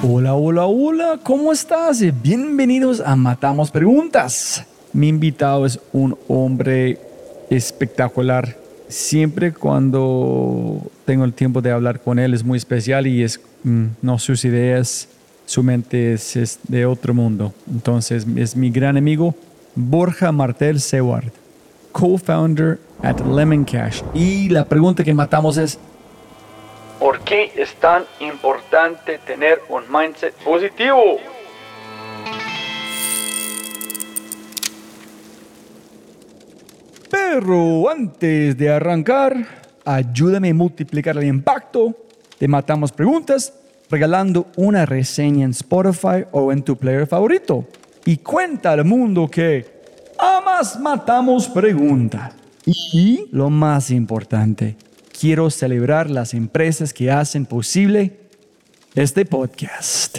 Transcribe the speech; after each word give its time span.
Hola, 0.00 0.34
hola, 0.34 0.66
hola, 0.66 1.18
¿cómo 1.24 1.50
estás? 1.50 2.00
Bienvenidos 2.22 3.00
a 3.00 3.16
Matamos 3.16 3.72
Preguntas. 3.72 4.64
Mi 4.92 5.08
invitado 5.08 5.66
es 5.66 5.80
un 5.92 6.16
hombre 6.28 7.00
espectacular. 7.50 8.56
Siempre 8.86 9.52
cuando 9.52 10.88
tengo 11.04 11.24
el 11.24 11.32
tiempo 11.32 11.60
de 11.60 11.72
hablar 11.72 12.00
con 12.00 12.20
él 12.20 12.32
es 12.32 12.44
muy 12.44 12.58
especial 12.58 13.08
y 13.08 13.24
es, 13.24 13.40
mm, 13.64 13.86
no 14.00 14.20
sus 14.20 14.44
ideas, 14.44 15.08
su 15.46 15.64
mente 15.64 16.12
es, 16.12 16.60
de 16.68 16.86
otro 16.86 17.12
mundo. 17.12 17.52
Entonces 17.68 18.24
es 18.36 18.54
mi 18.54 18.70
gran 18.70 18.96
amigo 18.96 19.34
Borja 19.74 20.30
Martel 20.30 20.78
Seward, 20.78 21.32
co-founder 21.90 22.78
at 23.02 23.18
Lemon 23.18 23.64
Cash. 23.64 24.02
Y 24.14 24.48
la 24.48 24.64
pregunta 24.64 25.02
que 25.02 25.12
matamos 25.12 25.56
es, 25.56 25.76
¿Por 26.98 27.20
qué 27.20 27.52
es 27.54 27.74
tan 27.76 28.04
importante 28.18 29.18
tener 29.18 29.60
un 29.68 29.84
mindset 29.88 30.34
positivo? 30.44 31.18
Pero 37.08 37.88
antes 37.88 38.58
de 38.58 38.70
arrancar, 38.70 39.34
ayúdame 39.84 40.50
a 40.50 40.54
multiplicar 40.54 41.16
el 41.16 41.24
impacto. 41.24 41.94
Te 42.36 42.48
matamos 42.48 42.90
preguntas 42.90 43.54
regalando 43.88 44.48
una 44.56 44.84
reseña 44.84 45.44
en 45.44 45.52
Spotify 45.52 46.24
o 46.32 46.50
en 46.52 46.62
tu 46.62 46.76
player 46.76 47.06
favorito. 47.06 47.64
Y 48.04 48.16
cuenta 48.16 48.72
al 48.72 48.84
mundo 48.84 49.28
que 49.28 49.64
amas 50.18 50.80
matamos 50.80 51.48
preguntas. 51.48 52.34
Y 52.92 53.28
lo 53.30 53.50
más 53.50 53.92
importante, 53.92 54.76
quiero 55.18 55.50
celebrar 55.50 56.10
las 56.10 56.32
empresas 56.32 56.94
que 56.94 57.10
hacen 57.10 57.44
posible 57.44 58.12
este 58.94 59.24
podcast. 59.24 60.18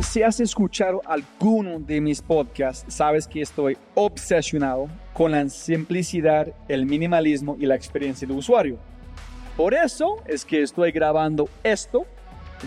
Si 0.00 0.22
has 0.22 0.40
escuchado 0.40 1.00
alguno 1.06 1.78
de 1.78 2.00
mis 2.00 2.20
podcasts, 2.20 2.92
sabes 2.92 3.28
que 3.28 3.42
estoy 3.42 3.76
obsesionado 3.94 4.88
con 5.12 5.32
la 5.32 5.48
simplicidad, 5.48 6.52
el 6.68 6.84
minimalismo 6.86 7.56
y 7.60 7.66
la 7.66 7.76
experiencia 7.76 8.26
de 8.26 8.34
usuario. 8.34 8.78
Por 9.56 9.72
eso 9.72 10.16
es 10.26 10.44
que 10.44 10.62
estoy 10.62 10.90
grabando 10.90 11.48
esto 11.62 12.06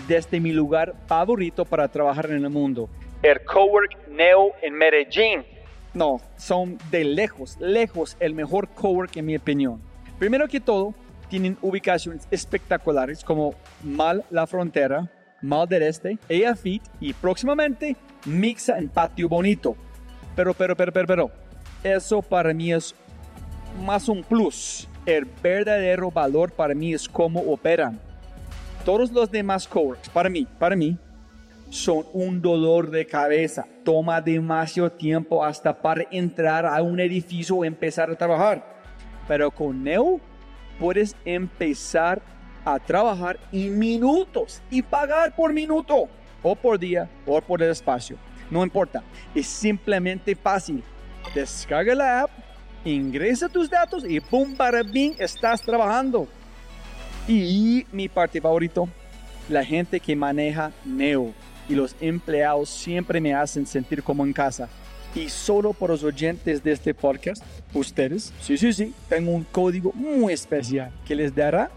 desde 0.06 0.40
mi 0.40 0.52
lugar 0.52 0.94
favorito 1.06 1.66
para 1.66 1.88
trabajar 1.88 2.30
en 2.30 2.44
el 2.44 2.50
mundo, 2.50 2.88
el 3.22 3.44
Cowork 3.44 4.08
Neo 4.08 4.52
en 4.62 4.74
Medellín 4.74 5.57
no, 5.98 6.20
son 6.36 6.78
de 6.92 7.02
lejos, 7.04 7.56
lejos 7.58 8.16
el 8.20 8.32
mejor 8.32 8.68
cowork 8.68 9.16
en 9.16 9.26
mi 9.26 9.36
opinión. 9.36 9.80
Primero 10.18 10.46
que 10.46 10.60
todo, 10.60 10.94
tienen 11.28 11.58
ubicaciones 11.60 12.26
espectaculares 12.30 13.24
como 13.24 13.54
Mal 13.82 14.24
La 14.30 14.46
Frontera, 14.46 15.10
Mal 15.42 15.68
del 15.68 15.82
Este, 15.82 16.18
Fit 16.56 16.82
y 17.00 17.12
próximamente 17.12 17.96
Mixa 18.24 18.78
en 18.78 18.88
Patio 18.88 19.28
Bonito. 19.28 19.76
Pero, 20.36 20.54
pero, 20.54 20.76
pero, 20.76 20.92
pero, 20.92 21.06
pero, 21.06 21.30
eso 21.82 22.22
para 22.22 22.54
mí 22.54 22.72
es 22.72 22.94
más 23.84 24.08
un 24.08 24.22
plus. 24.22 24.88
El 25.04 25.26
verdadero 25.42 26.12
valor 26.12 26.52
para 26.52 26.74
mí 26.74 26.94
es 26.94 27.08
cómo 27.08 27.40
operan. 27.40 27.98
Todos 28.84 29.10
los 29.10 29.30
demás 29.30 29.66
coworks, 29.66 30.08
para 30.08 30.28
mí, 30.28 30.46
para 30.58 30.76
mí, 30.76 30.96
son 31.70 32.06
un 32.12 32.40
dolor 32.40 32.90
de 32.90 33.06
cabeza. 33.06 33.66
Toma 33.84 34.20
demasiado 34.20 34.90
tiempo 34.90 35.44
hasta 35.44 35.80
para 35.80 36.06
entrar 36.10 36.66
a 36.66 36.82
un 36.82 37.00
edificio 37.00 37.56
o 37.56 37.64
empezar 37.64 38.10
a 38.10 38.16
trabajar. 38.16 38.64
Pero 39.26 39.50
con 39.50 39.82
Neo 39.82 40.20
puedes 40.78 41.14
empezar 41.24 42.22
a 42.64 42.78
trabajar 42.78 43.38
en 43.52 43.78
minutos 43.78 44.62
y 44.70 44.82
pagar 44.82 45.34
por 45.34 45.52
minuto 45.52 46.08
o 46.42 46.54
por 46.54 46.78
día 46.78 47.08
o 47.26 47.40
por 47.40 47.62
el 47.62 47.70
espacio. 47.70 48.16
No 48.50 48.62
importa, 48.62 49.02
es 49.34 49.46
simplemente 49.46 50.34
fácil. 50.34 50.82
Descarga 51.34 51.94
la 51.94 52.22
app, 52.22 52.30
ingresa 52.84 53.48
tus 53.48 53.68
datos 53.68 54.04
y 54.08 54.20
¡pum! 54.20 54.56
para 54.56 54.82
bien 54.82 55.14
estás 55.18 55.60
trabajando. 55.60 56.26
Y 57.26 57.86
mi 57.92 58.08
parte 58.08 58.40
favorito, 58.40 58.88
la 59.50 59.62
gente 59.62 60.00
que 60.00 60.16
maneja 60.16 60.72
Neo 60.86 61.34
y 61.68 61.74
los 61.74 61.94
empleados 62.00 62.68
siempre 62.68 63.20
me 63.20 63.34
hacen 63.34 63.66
sentir 63.66 64.02
como 64.02 64.24
en 64.24 64.32
casa. 64.32 64.68
Y 65.14 65.28
solo 65.28 65.72
por 65.72 65.90
los 65.90 66.04
oyentes 66.04 66.62
de 66.62 66.72
este 66.72 66.94
podcast, 66.94 67.42
ustedes, 67.72 68.32
sí, 68.40 68.58
sí, 68.58 68.72
sí, 68.72 68.94
tengo 69.08 69.32
un 69.32 69.44
código 69.44 69.92
muy 69.94 70.32
especial 70.32 70.92
que 71.06 71.14
les 71.14 71.34
dará 71.34 71.70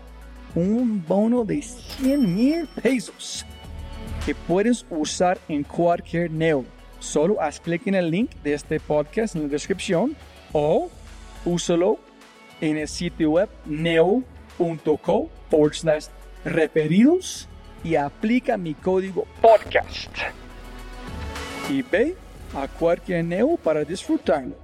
un 0.54 1.04
bono 1.08 1.46
de 1.46 1.62
100 1.62 2.36
mil 2.36 2.68
pesos 2.82 3.46
que 4.26 4.36
puedes 4.36 4.86
usar 4.90 5.40
en 5.48 5.64
cualquier 5.64 6.30
Neo. 6.30 6.66
Solo 7.00 7.42
haz 7.42 7.60
clic 7.60 7.88
en 7.88 7.96
el 7.96 8.12
link 8.12 8.32
de 8.44 8.54
este 8.54 8.80
podcast 8.80 9.36
en 9.36 9.44
la 9.44 9.48
descripción 9.48 10.16
o 10.52 10.90
úsalo 11.46 12.00
en 12.60 12.78
el 12.78 12.88
sitio 12.88 13.32
web 13.32 13.50
neo.co 13.66 15.30
referidos 16.46 17.48
y 17.84 17.96
aplica 17.96 18.58
mi 18.58 18.74
código 18.74 19.26
podcast. 19.42 20.16
Y 21.70 21.82
ve 21.82 22.16
a 22.56 22.68
cualquier 22.68 23.26
neo 23.26 23.58
para 23.58 23.84
disfrutarlo. 23.84 24.56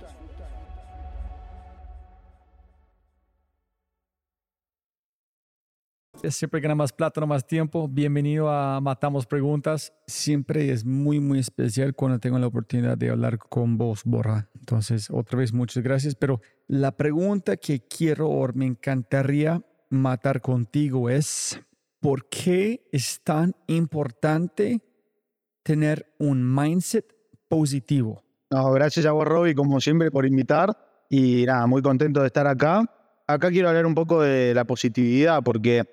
Siempre 6.30 6.60
gana 6.60 6.74
más 6.74 6.92
plata, 6.92 7.22
no 7.22 7.28
más 7.28 7.46
tiempo. 7.46 7.88
Bienvenido 7.88 8.50
a 8.50 8.82
Matamos 8.82 9.28
Preguntas. 9.28 9.94
Siempre 10.08 10.72
es 10.72 10.84
muy, 10.84 11.20
muy 11.20 11.40
especial 11.40 11.94
cuando 11.94 12.20
tengo 12.20 12.40
la 12.40 12.48
oportunidad 12.48 12.98
de 12.98 13.12
hablar 13.12 13.38
con 13.38 13.78
vos, 13.78 14.02
Borra. 14.04 14.50
Entonces, 14.56 15.10
otra 15.12 15.38
vez, 15.38 15.54
muchas 15.54 15.84
gracias. 15.84 16.16
Pero 16.16 16.42
la 16.68 16.92
pregunta 16.92 17.56
que 17.56 17.82
quiero 17.82 18.30
o 18.30 18.52
me 18.54 18.66
encantaría 18.66 19.62
matar 19.90 20.42
contigo 20.42 21.10
es, 21.10 21.62
por 22.00 22.30
qué 22.30 22.88
es 22.91 23.22
tan 23.24 23.56
importante 23.68 24.81
tener 25.63 26.13
un 26.19 26.56
mindset 26.56 27.06
positivo. 27.47 28.24
No, 28.50 28.72
gracias 28.72 29.06
a 29.06 29.12
vos, 29.12 29.28
Robbie, 29.28 29.56
como 29.56 29.81
siempre, 29.81 30.12
por 30.12 30.25
invitar. 30.25 30.78
Y 31.09 31.46
nada, 31.46 31.68
muy 31.68 31.81
contento 31.81 32.22
de 32.22 32.28
estar 32.28 32.47
acá. 32.47 32.84
Acá 33.28 33.50
quiero 33.50 33.69
hablar 33.69 33.86
un 33.86 33.96
poco 33.96 34.22
de 34.22 34.53
la 34.53 34.66
positividad, 34.66 35.44
porque 35.44 35.84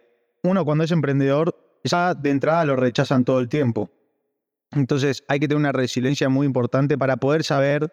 uno 0.42 0.64
cuando 0.64 0.84
es 0.84 0.90
emprendedor, 0.92 1.80
ya 1.82 2.14
de 2.14 2.30
entrada 2.30 2.64
lo 2.64 2.76
rechazan 2.76 3.24
todo 3.24 3.40
el 3.40 3.48
tiempo. 3.48 3.90
Entonces 4.70 5.24
hay 5.28 5.40
que 5.40 5.48
tener 5.48 5.58
una 5.58 5.72
resiliencia 5.72 6.28
muy 6.28 6.46
importante 6.46 6.96
para 6.96 7.16
poder 7.16 7.44
saber, 7.44 7.92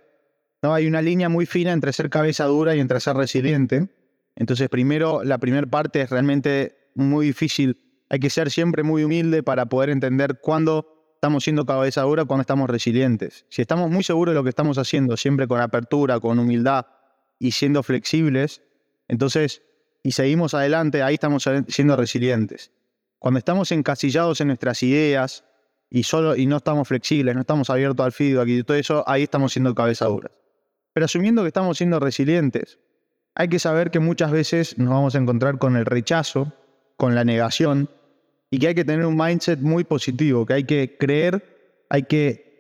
¿no? 0.62 0.74
Hay 0.74 0.88
una 0.88 1.02
línea 1.02 1.30
muy 1.30 1.46
fina 1.46 1.72
entre 1.72 1.94
ser 1.94 2.10
cabeza 2.10 2.46
dura 2.46 2.76
y 2.76 2.80
entre 2.80 3.00
ser 3.00 3.16
resiliente. 3.16 3.90
Entonces 4.36 4.70
primero, 4.70 5.24
la 5.24 5.38
primera 5.38 5.68
parte 5.68 6.02
es 6.02 6.10
realmente 6.10 6.92
muy 6.96 7.28
difícil 7.28 7.91
hay 8.12 8.20
que 8.20 8.30
ser 8.30 8.52
siempre 8.52 8.84
muy 8.84 9.06
humilde 9.06 9.42
para 9.42 9.68
poder 9.68 9.90
entender 9.90 10.42
cuándo 10.42 11.14
estamos 11.14 11.46
siendo 11.46 11.66
cabeza 11.66 12.02
dura, 12.02 12.26
cuándo 12.26 12.42
estamos 12.42 12.70
resilientes. 12.70 13.46
Si 13.48 13.62
estamos 13.62 13.90
muy 13.90 14.04
seguros 14.04 14.34
de 14.34 14.38
lo 14.38 14.44
que 14.44 14.50
estamos 14.50 14.78
haciendo, 14.78 15.16
siempre 15.16 15.48
con 15.48 15.62
apertura, 15.62 16.20
con 16.20 16.38
humildad 16.38 16.88
y 17.40 17.52
siendo 17.52 17.84
flexibles, 17.84 18.64
entonces, 19.08 19.62
y 20.04 20.12
seguimos 20.12 20.54
adelante, 20.54 21.04
ahí 21.04 21.14
estamos 21.14 21.50
siendo 21.70 21.96
resilientes. 21.96 22.74
Cuando 23.18 23.38
estamos 23.38 23.72
encasillados 23.72 24.42
en 24.42 24.48
nuestras 24.48 24.84
ideas 24.84 25.46
y, 25.90 26.04
solo, 26.04 26.36
y 26.36 26.48
no 26.48 26.58
estamos 26.58 26.90
flexibles, 26.90 27.34
no 27.34 27.42
estamos 27.42 27.70
abiertos 27.70 28.06
al 28.06 28.12
feedback 28.12 28.48
y 28.50 28.64
todo 28.64 28.76
eso, 28.76 29.06
ahí 29.08 29.24
estamos 29.24 29.54
siendo 29.54 29.74
cabeza 29.74 30.08
duras. 30.08 30.34
Pero 30.92 31.06
asumiendo 31.06 31.44
que 31.44 31.48
estamos 31.48 31.78
siendo 31.78 31.98
resilientes, 32.02 32.78
hay 33.36 33.48
que 33.48 33.60
saber 33.60 33.90
que 33.90 34.02
muchas 34.02 34.32
veces 34.32 34.78
nos 34.78 34.90
vamos 34.90 35.16
a 35.16 35.18
encontrar 35.18 35.60
con 35.60 35.78
el 35.78 35.86
rechazo, 35.86 36.52
con 36.98 37.16
la 37.16 37.24
negación, 37.24 37.90
y 38.52 38.60
que 38.60 38.68
hay 38.68 38.76
que 38.76 38.86
tener 38.86 39.06
un 39.06 39.16
mindset 39.16 39.60
muy 39.62 39.86
positivo, 39.86 40.46
que 40.46 40.54
hay 40.54 40.64
que 40.66 40.98
creer, 41.00 41.86
hay 41.90 42.04
que 42.04 42.52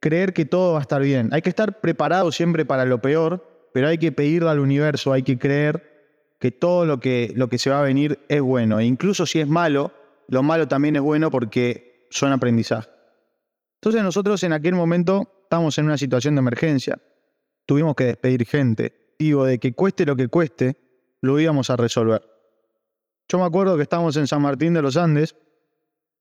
creer 0.00 0.32
que 0.32 0.46
todo 0.46 0.72
va 0.72 0.78
a 0.78 0.82
estar 0.82 1.02
bien. 1.02 1.28
Hay 1.32 1.42
que 1.42 1.50
estar 1.50 1.80
preparado 1.80 2.32
siempre 2.32 2.64
para 2.64 2.86
lo 2.86 3.00
peor, 3.00 3.68
pero 3.72 3.88
hay 3.88 3.98
que 3.98 4.10
pedirle 4.10 4.48
al 4.48 4.58
universo, 4.58 5.12
hay 5.12 5.22
que 5.22 5.38
creer 5.38 5.92
que 6.40 6.50
todo 6.50 6.86
lo 6.86 6.98
que, 6.98 7.32
lo 7.36 7.48
que 7.48 7.58
se 7.58 7.70
va 7.70 7.80
a 7.80 7.82
venir 7.82 8.18
es 8.28 8.40
bueno. 8.40 8.80
E 8.80 8.86
incluso 8.86 9.26
si 9.26 9.38
es 9.38 9.46
malo, 9.46 9.92
lo 10.28 10.42
malo 10.42 10.66
también 10.66 10.96
es 10.96 11.02
bueno 11.02 11.30
porque 11.30 12.06
son 12.10 12.32
aprendizaje. 12.32 12.88
Entonces 13.76 14.02
nosotros 14.02 14.42
en 14.44 14.54
aquel 14.54 14.74
momento 14.74 15.30
estamos 15.42 15.76
en 15.76 15.84
una 15.84 15.98
situación 15.98 16.34
de 16.34 16.40
emergencia. 16.40 16.98
Tuvimos 17.66 17.94
que 17.94 18.04
despedir 18.04 18.46
gente. 18.46 19.14
Digo, 19.18 19.44
de 19.44 19.58
que 19.58 19.74
cueste 19.74 20.06
lo 20.06 20.16
que 20.16 20.28
cueste, 20.28 20.76
lo 21.20 21.38
íbamos 21.38 21.68
a 21.68 21.76
resolver. 21.76 22.33
Yo 23.28 23.38
me 23.38 23.44
acuerdo 23.44 23.76
que 23.76 23.82
estábamos 23.82 24.16
en 24.16 24.26
San 24.26 24.42
Martín 24.42 24.74
de 24.74 24.82
los 24.82 24.96
Andes 24.96 25.36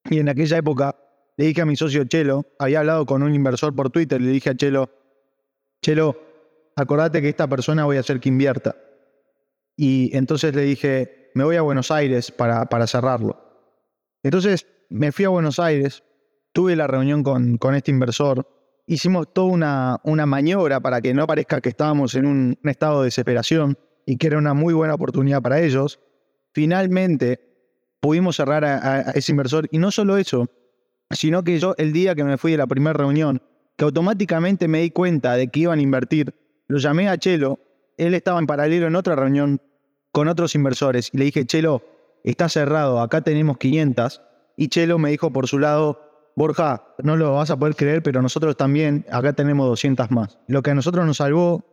y 0.09 0.19
en 0.19 0.29
aquella 0.29 0.57
época 0.57 0.95
le 1.37 1.45
dije 1.45 1.61
a 1.61 1.65
mi 1.65 1.75
socio 1.75 2.03
Chelo, 2.05 2.45
había 2.59 2.79
hablado 2.79 3.05
con 3.05 3.23
un 3.23 3.33
inversor 3.33 3.75
por 3.75 3.89
Twitter, 3.89 4.21
le 4.21 4.29
dije 4.29 4.51
a 4.51 4.55
Chelo, 4.55 4.89
Chelo, 5.81 6.17
acordate 6.75 7.21
que 7.21 7.29
esta 7.29 7.47
persona 7.47 7.85
voy 7.85 7.97
a 7.97 8.01
hacer 8.01 8.19
que 8.19 8.29
invierta. 8.29 8.75
Y 9.75 10.15
entonces 10.15 10.53
le 10.55 10.61
dije, 10.61 11.31
me 11.33 11.43
voy 11.43 11.55
a 11.55 11.61
Buenos 11.61 11.91
Aires 11.91 12.31
para, 12.31 12.65
para 12.65 12.87
cerrarlo. 12.87 13.37
Entonces 14.21 14.67
me 14.89 15.11
fui 15.11 15.25
a 15.25 15.29
Buenos 15.29 15.59
Aires, 15.59 16.03
tuve 16.53 16.75
la 16.75 16.87
reunión 16.87 17.23
con, 17.23 17.57
con 17.57 17.75
este 17.75 17.91
inversor, 17.91 18.47
hicimos 18.85 19.33
toda 19.33 19.47
una, 19.47 20.01
una, 20.03 20.25
maniobra 20.25 20.79
para 20.79 21.01
que 21.01 21.13
no 21.13 21.25
parezca 21.25 21.61
que 21.61 21.69
estábamos 21.69 22.15
en 22.15 22.25
un, 22.25 22.59
estado 22.63 23.01
de 23.01 23.05
desesperación 23.05 23.77
y 24.05 24.17
que 24.17 24.27
era 24.27 24.37
una 24.37 24.53
muy 24.53 24.73
buena 24.73 24.93
oportunidad 24.93 25.41
para 25.41 25.61
ellos. 25.61 25.99
Finalmente 26.53 27.39
pudimos 27.99 28.35
cerrar 28.35 28.63
a, 28.65 29.11
ese 29.11 29.31
inversor 29.31 29.67
y 29.71 29.77
no 29.77 29.91
solo 29.91 30.17
eso, 30.17 30.49
sino 31.11 31.43
que 31.43 31.59
yo 31.59 31.75
el 31.77 31.93
día 31.93 32.15
que 32.15 32.23
me 32.23 32.37
fui 32.37 32.51
de 32.51 32.57
la 32.57 32.67
primera 32.67 32.93
reunión, 32.93 33.41
que 33.77 33.85
automáticamente 33.85 34.67
me 34.67 34.81
di 34.81 34.91
cuenta 34.91 35.35
de 35.35 35.47
que 35.47 35.61
iban 35.61 35.79
a 35.79 35.81
invertir, 35.81 36.35
lo 36.67 36.77
llamé 36.77 37.09
a 37.09 37.17
Chelo, 37.17 37.59
él 37.97 38.13
estaba 38.13 38.39
en 38.39 38.47
paralelo 38.47 38.87
en 38.87 38.95
otra 38.95 39.15
reunión 39.15 39.61
con 40.11 40.27
otros 40.27 40.55
inversores 40.55 41.09
y 41.13 41.17
le 41.17 41.25
dije, 41.25 41.45
Chelo, 41.45 41.83
está 42.23 42.49
cerrado, 42.49 42.99
acá 42.99 43.21
tenemos 43.21 43.57
500. 43.57 44.21
Y 44.57 44.67
Chelo 44.67 44.99
me 44.99 45.09
dijo 45.09 45.31
por 45.31 45.47
su 45.47 45.59
lado, 45.59 46.31
Borja, 46.35 46.83
no 47.03 47.15
lo 47.15 47.33
vas 47.33 47.51
a 47.51 47.57
poder 47.57 47.75
creer, 47.75 48.01
pero 48.01 48.21
nosotros 48.21 48.57
también, 48.57 49.05
acá 49.11 49.33
tenemos 49.33 49.67
200 49.67 50.09
más. 50.11 50.39
Lo 50.47 50.61
que 50.61 50.71
a 50.71 50.75
nosotros 50.75 51.05
nos 51.05 51.17
salvó 51.17 51.63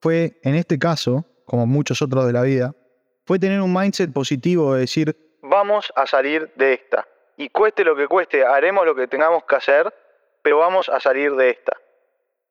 fue, 0.00 0.40
en 0.42 0.54
este 0.54 0.78
caso, 0.78 1.26
como 1.44 1.66
muchos 1.66 2.02
otros 2.02 2.26
de 2.26 2.32
la 2.32 2.42
vida, 2.42 2.74
fue 3.26 3.38
tener 3.38 3.60
un 3.60 3.74
mindset 3.74 4.12
positivo 4.12 4.74
de 4.74 4.80
decir, 4.80 5.16
vamos 5.42 5.92
a 5.96 6.06
salir 6.06 6.50
de 6.56 6.74
esta. 6.74 7.06
Y 7.36 7.50
cueste 7.50 7.84
lo 7.84 7.94
que 7.94 8.06
cueste, 8.06 8.44
haremos 8.44 8.86
lo 8.86 8.94
que 8.94 9.08
tengamos 9.08 9.44
que 9.44 9.56
hacer, 9.56 9.92
pero 10.42 10.58
vamos 10.58 10.88
a 10.88 11.00
salir 11.00 11.34
de 11.34 11.50
esta. 11.50 11.76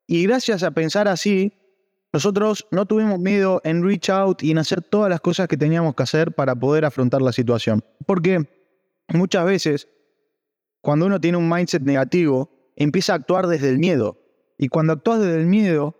Y 0.06 0.28
gracias 0.28 0.62
a 0.64 0.72
pensar 0.72 1.08
así, 1.08 1.54
nosotros 2.14 2.68
no 2.72 2.86
tuvimos 2.86 3.20
miedo 3.20 3.62
en 3.64 3.84
reach 3.84 4.10
out 4.10 4.44
y 4.44 4.52
en 4.52 4.60
hacer 4.60 4.82
todas 4.82 5.10
las 5.10 5.22
cosas 5.22 5.48
que 5.48 5.58
teníamos 5.58 5.96
que 5.96 6.04
hacer 6.04 6.34
para 6.34 6.56
poder 6.56 6.86
afrontar 6.86 7.22
la 7.22 7.32
situación. 7.32 7.84
Porque 8.06 8.46
muchas 9.08 9.46
veces, 9.46 9.88
cuando 10.82 11.08
uno 11.08 11.20
tiene 11.20 11.38
un 11.38 11.50
mindset 11.50 11.82
negativo, 11.82 12.50
empieza 12.76 13.14
a 13.14 13.16
actuar 13.16 13.48
desde 13.48 13.70
el 13.70 13.80
miedo. 13.80 14.18
Y 14.58 14.68
cuando 14.68 14.94
actúas 14.94 15.20
desde 15.20 15.40
el 15.40 15.48
miedo, 15.48 15.96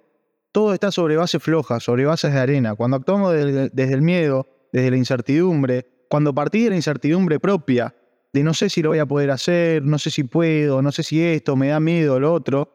todo 0.52 0.74
está 0.74 0.92
sobre 0.92 1.18
base 1.18 1.40
floja, 1.40 1.80
sobre 1.80 2.06
bases 2.06 2.34
de 2.34 2.40
arena. 2.40 2.76
Cuando 2.76 2.98
actuamos 2.98 3.34
desde, 3.34 3.94
el 3.94 4.02
miedo, 4.02 4.48
desde 4.72 4.92
la 4.92 4.98
incertidumbre, 4.98 5.86
cuando 6.10 6.34
partís 6.34 6.66
de 6.66 6.70
la 6.72 6.76
incertidumbre 6.76 7.40
propia, 7.40 7.96
de 8.34 8.44
no 8.44 8.54
sé 8.54 8.70
si 8.70 8.82
lo 8.82 8.90
voy 8.90 9.00
a 9.00 9.06
poder 9.06 9.32
hacer, 9.32 9.84
no 9.84 9.98
sé 9.98 10.12
si 10.12 10.24
puedo, 10.24 10.82
no 10.82 10.92
sé 10.92 11.04
si 11.04 11.22
esto, 11.22 11.56
me 11.56 11.70
da 11.70 11.80
miedo, 11.80 12.20
lo 12.20 12.34
otro, 12.34 12.72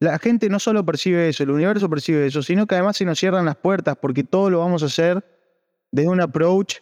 la 0.00 0.18
gente 0.18 0.48
no 0.48 0.58
solo 0.58 0.84
percibe 0.84 1.28
eso, 1.28 1.44
el 1.44 1.50
universo 1.50 1.88
percibe 1.88 2.26
eso, 2.26 2.42
sino 2.42 2.66
que 2.66 2.74
además 2.74 2.96
se 2.96 3.04
nos 3.04 3.18
cierran 3.18 3.44
las 3.44 3.56
puertas 3.56 3.96
porque 4.00 4.24
todo 4.24 4.50
lo 4.50 4.58
vamos 4.58 4.82
a 4.82 4.86
hacer 4.86 5.24
desde 5.90 6.08
un 6.08 6.20
approach 6.20 6.78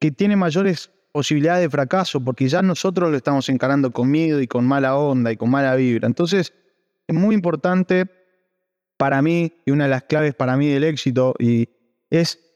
que 0.00 0.10
tiene 0.10 0.34
mayores 0.36 0.90
posibilidades 1.12 1.62
de 1.62 1.70
fracaso, 1.70 2.20
porque 2.24 2.48
ya 2.48 2.60
nosotros 2.62 3.10
lo 3.10 3.16
estamos 3.16 3.48
encarando 3.48 3.92
con 3.92 4.10
miedo 4.10 4.40
y 4.40 4.48
con 4.48 4.66
mala 4.66 4.96
onda 4.96 5.30
y 5.30 5.36
con 5.36 5.48
mala 5.50 5.76
vibra. 5.76 6.08
Entonces, 6.08 6.52
es 7.06 7.14
muy 7.14 7.34
importante 7.34 8.10
para 8.96 9.22
mí, 9.22 9.52
y 9.64 9.70
una 9.70 9.84
de 9.84 9.90
las 9.90 10.02
claves 10.04 10.34
para 10.34 10.56
mí 10.56 10.68
del 10.68 10.84
éxito, 10.84 11.34
y 11.38 11.68
es 12.10 12.53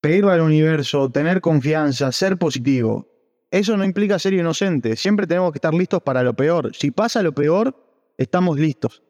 pedirle 0.00 0.32
al 0.32 0.40
universo, 0.40 1.10
tener 1.10 1.40
confianza, 1.40 2.12
ser 2.12 2.38
positivo. 2.38 3.06
Eso 3.50 3.76
no 3.76 3.84
implica 3.84 4.18
ser 4.18 4.32
inocente, 4.32 4.96
siempre 4.96 5.26
tenemos 5.26 5.52
que 5.52 5.58
estar 5.58 5.74
listos 5.74 6.02
para 6.02 6.22
lo 6.22 6.34
peor. 6.34 6.74
Si 6.74 6.90
pasa 6.90 7.22
lo 7.22 7.32
peor, 7.32 7.74
estamos 8.16 8.58
listos. 8.58 9.02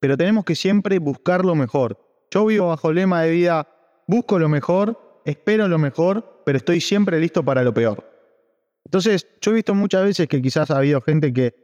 Pero 0.00 0.16
tenemos 0.16 0.44
que 0.44 0.54
siempre 0.54 0.98
buscar 0.98 1.44
lo 1.44 1.54
mejor. 1.54 1.98
Yo 2.30 2.46
vivo 2.46 2.68
bajo 2.68 2.90
el 2.90 2.96
lema 2.96 3.22
de 3.22 3.30
vida, 3.30 3.68
busco 4.06 4.38
lo 4.38 4.48
mejor, 4.48 5.20
espero 5.24 5.68
lo 5.68 5.78
mejor, 5.78 6.42
pero 6.44 6.58
estoy 6.58 6.80
siempre 6.80 7.20
listo 7.20 7.44
para 7.44 7.62
lo 7.62 7.72
peor. 7.72 8.10
Entonces, 8.84 9.26
yo 9.40 9.50
he 9.50 9.54
visto 9.54 9.74
muchas 9.74 10.04
veces 10.04 10.28
que 10.28 10.42
quizás 10.42 10.70
ha 10.70 10.78
habido 10.78 11.00
gente 11.00 11.32
que, 11.32 11.54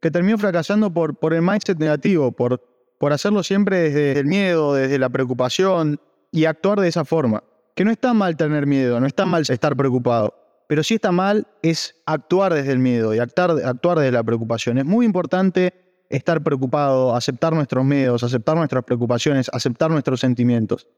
que 0.00 0.10
terminó 0.10 0.38
fracasando 0.38 0.92
por, 0.92 1.16
por 1.16 1.34
el 1.34 1.42
mindset 1.42 1.78
negativo, 1.78 2.32
por, 2.32 2.62
por 2.98 3.12
hacerlo 3.12 3.42
siempre 3.42 3.78
desde 3.78 4.18
el 4.20 4.26
miedo, 4.26 4.74
desde 4.74 4.98
la 4.98 5.08
preocupación 5.08 6.00
y 6.30 6.44
actuar 6.44 6.80
de 6.80 6.88
esa 6.88 7.04
forma. 7.04 7.42
Que 7.78 7.84
no 7.84 7.92
está 7.92 8.12
mal 8.12 8.36
tener 8.36 8.66
miedo, 8.66 8.98
no 8.98 9.06
está 9.06 9.24
mal 9.24 9.44
estar 9.48 9.76
preocupado, 9.76 10.34
pero 10.66 10.82
sí 10.82 10.96
está 10.96 11.12
mal 11.12 11.46
es 11.62 11.94
actuar 12.06 12.52
desde 12.52 12.72
el 12.72 12.80
miedo 12.80 13.14
y 13.14 13.20
actuar, 13.20 13.52
actuar 13.64 14.00
desde 14.00 14.10
la 14.10 14.24
preocupación. 14.24 14.78
Es 14.78 14.84
muy 14.84 15.06
importante 15.06 15.72
estar 16.10 16.42
preocupado, 16.42 17.14
aceptar 17.14 17.52
nuestros 17.52 17.84
miedos, 17.84 18.24
aceptar 18.24 18.56
nuestras 18.56 18.82
preocupaciones, 18.82 19.48
aceptar 19.52 19.92
nuestros 19.92 20.18
sentimientos. 20.18 20.88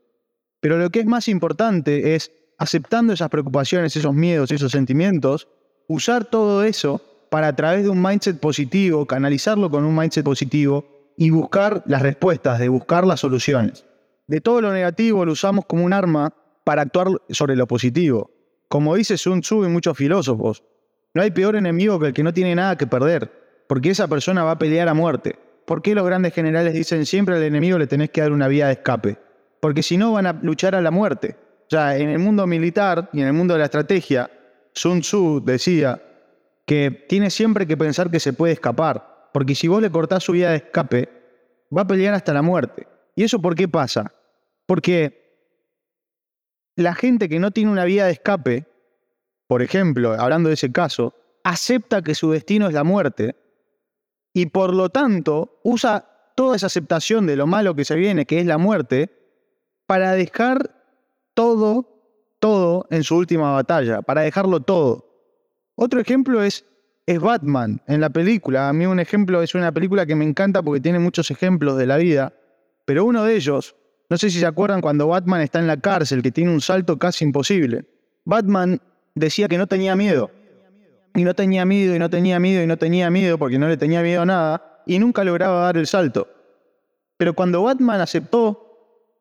Pero 0.61 0.79
lo 0.79 0.89
que 0.89 1.01
es 1.01 1.05
más 1.05 1.29
importante 1.29 2.15
es, 2.15 2.33
aceptando 2.57 3.13
esas 3.13 3.29
preocupaciones, 3.29 3.95
esos 3.95 4.15
miedos, 4.15 4.51
esos 4.51 4.73
sentimientos, 4.73 5.49
usar 5.87 6.25
todo 6.25 6.65
eso 6.65 7.03
para 7.29 7.49
a 7.49 7.57
través 7.57 7.83
de 7.83 7.91
un 7.91 8.01
mindset 8.01 8.41
positivo, 8.41 9.05
canalizarlo 9.05 9.71
con 9.71 9.85
un 9.85 9.95
mindset 9.95 10.25
positivo 10.25 11.13
y 11.19 11.29
buscar 11.29 11.83
las 11.85 12.01
respuestas, 12.01 12.59
de 12.59 12.71
buscar 12.71 13.07
las 13.07 13.21
soluciones. 13.21 13.85
De 14.27 14.41
todo 14.41 14.63
lo 14.63 14.73
negativo 14.73 15.27
lo 15.27 15.33
usamos 15.33 15.67
como 15.67 15.85
un 15.85 15.93
arma 15.93 16.33
para 16.65 16.83
actuar 16.83 17.09
sobre 17.31 17.57
lo 17.57 17.67
positivo. 17.67 18.31
Como 18.69 18.95
dice 18.95 19.17
Sun 19.17 19.41
Tzu 19.41 19.65
y 19.65 19.69
muchos 19.69 19.97
filósofos, 19.97 20.63
no 21.15 21.23
hay 21.23 21.31
peor 21.31 21.57
enemigo 21.57 21.99
que 21.99 22.09
el 22.09 22.13
que 22.13 22.23
no 22.23 22.33
tiene 22.33 22.55
nada 22.55 22.77
que 22.77 22.87
perder 22.87 23.41
porque 23.71 23.91
esa 23.91 24.09
persona 24.09 24.43
va 24.43 24.51
a 24.51 24.59
pelear 24.59 24.89
a 24.89 24.95
muerte. 24.95 25.39
¿Por 25.65 25.81
qué 25.81 25.95
los 25.95 26.05
grandes 26.05 26.35
generales 26.35 26.75
dicen 26.75 27.07
siempre 27.07 27.37
al 27.37 27.45
enemigo 27.45 27.79
le 27.79 27.87
tenés 27.87 28.11
que 28.11 28.21
dar 28.21 28.33
una 28.33 28.49
vía 28.49 28.67
de 28.67 28.73
escape? 28.73 29.17
Porque 29.61 29.85
si 29.85 29.97
no 29.97 30.11
van 30.11 30.27
a 30.27 30.33
luchar 30.43 30.75
a 30.75 30.81
la 30.81 30.91
muerte. 30.91 31.37
O 31.69 31.71
sea, 31.71 31.97
en 31.97 32.09
el 32.09 32.19
mundo 32.19 32.49
militar 32.49 33.09
y 33.13 33.21
en 33.21 33.29
el 33.29 33.33
mundo 33.33 33.55
de 33.55 33.61
la 33.61 33.67
estrategia, 33.67 34.29
Sun 34.73 35.03
Tzu 35.03 35.41
decía 35.45 36.03
que 36.67 36.91
tiene 37.09 37.31
siempre 37.31 37.65
que 37.65 37.77
pensar 37.77 38.11
que 38.11 38.19
se 38.19 38.33
puede 38.33 38.55
escapar, 38.55 39.29
porque 39.33 39.55
si 39.55 39.69
vos 39.69 39.81
le 39.81 39.89
cortás 39.89 40.25
su 40.25 40.33
vía 40.33 40.51
de 40.51 40.57
escape, 40.57 41.09
va 41.73 41.83
a 41.83 41.87
pelear 41.87 42.15
hasta 42.15 42.35
la 42.35 42.43
muerte. 42.43 42.89
¿Y 43.15 43.23
eso 43.23 43.41
por 43.41 43.55
qué 43.55 43.69
pasa? 43.69 44.13
Porque 44.67 45.20
la 46.81 46.95
gente 46.95 47.29
que 47.29 47.39
no 47.39 47.51
tiene 47.51 47.71
una 47.71 47.85
vía 47.85 48.07
de 48.07 48.13
escape, 48.13 48.67
por 49.47 49.63
ejemplo, 49.63 50.13
hablando 50.13 50.49
de 50.49 50.55
ese 50.55 50.73
caso, 50.73 51.15
acepta 51.45 52.03
que 52.03 52.15
su 52.15 52.31
destino 52.31 52.67
es 52.69 52.75
la 52.75 52.85
muerte 52.85 53.37
y 54.33 54.47
por 54.47 54.75
lo 54.75 54.91
tanto 54.91 55.61
usa 55.65 56.07
toda 56.35 56.57
esa 56.57 56.67
aceptación 56.67 57.27
de 57.27 57.37
lo 57.37 57.47
malo 57.47 57.75
que 57.75 57.85
se 57.85 57.97
viene, 57.97 58.27
que 58.27 58.41
es 58.41 58.47
la 58.47 58.59
muerte, 58.59 59.11
para 59.87 60.13
dejar 60.13 60.71
todo, 61.35 62.37
todo 62.39 62.87
en 62.91 63.03
su 63.03 63.17
última 63.17 63.53
batalla, 63.53 64.03
para 64.03 64.23
dejarlo 64.23 64.61
todo. 64.61 65.11
Otro 65.75 66.01
ejemplo 66.01 66.43
es, 66.43 66.65
es 67.07 67.21
Batman 67.21 67.83
en 67.87 68.01
la 68.01 68.11
película. 68.11 68.69
A 68.69 68.73
mí 68.73 68.87
un 68.87 69.01
ejemplo 69.01 69.43
es 69.43 69.55
una 69.55 69.73
película 69.73 70.07
que 70.07 70.15
me 70.15 70.25
encanta 70.25 70.63
porque 70.63 70.81
tiene 70.81 70.99
muchos 70.99 71.31
ejemplos 71.31 71.77
de 71.77 71.87
la 71.87 71.97
vida, 71.97 72.33
pero 72.85 73.05
uno 73.05 73.25
de 73.25 73.35
ellos, 73.35 73.75
no 74.11 74.19
sé 74.19 74.29
si 74.29 74.41
se 74.41 74.47
acuerdan 74.47 74.81
cuando 74.81 75.07
Batman 75.07 75.41
está 75.41 75.61
en 75.61 75.69
la 75.69 75.79
cárcel, 75.79 76.21
que 76.21 76.33
tiene 76.33 76.51
un 76.51 76.61
salto 76.61 76.99
casi 76.99 77.25
imposible. 77.25 77.87
Batman 78.25 78.81
decía 79.15 79.49
que 79.49 79.57
no 79.57 79.69
tenía 79.69 79.95
miedo 79.97 80.31
y 81.15 81.25
no 81.25 81.35
tenía 81.35 81.65
miedo, 81.65 81.95
y 81.95 81.99
no 81.99 82.11
tenía 82.11 82.39
miedo, 82.39 82.63
y 82.63 82.67
no 82.67 82.77
tenía 82.77 83.11
miedo, 83.11 83.39
porque 83.39 83.59
no 83.59 83.69
le 83.69 83.77
tenía 83.77 84.03
miedo 84.03 84.23
a 84.23 84.27
nada, 84.27 84.83
y 84.87 84.99
nunca 84.99 85.25
lograba 85.25 85.63
dar 85.63 85.77
el 85.77 85.87
salto. 85.87 86.29
Pero 87.17 87.35
cuando 87.35 87.63
Batman 87.63 88.01
aceptó 88.01 88.67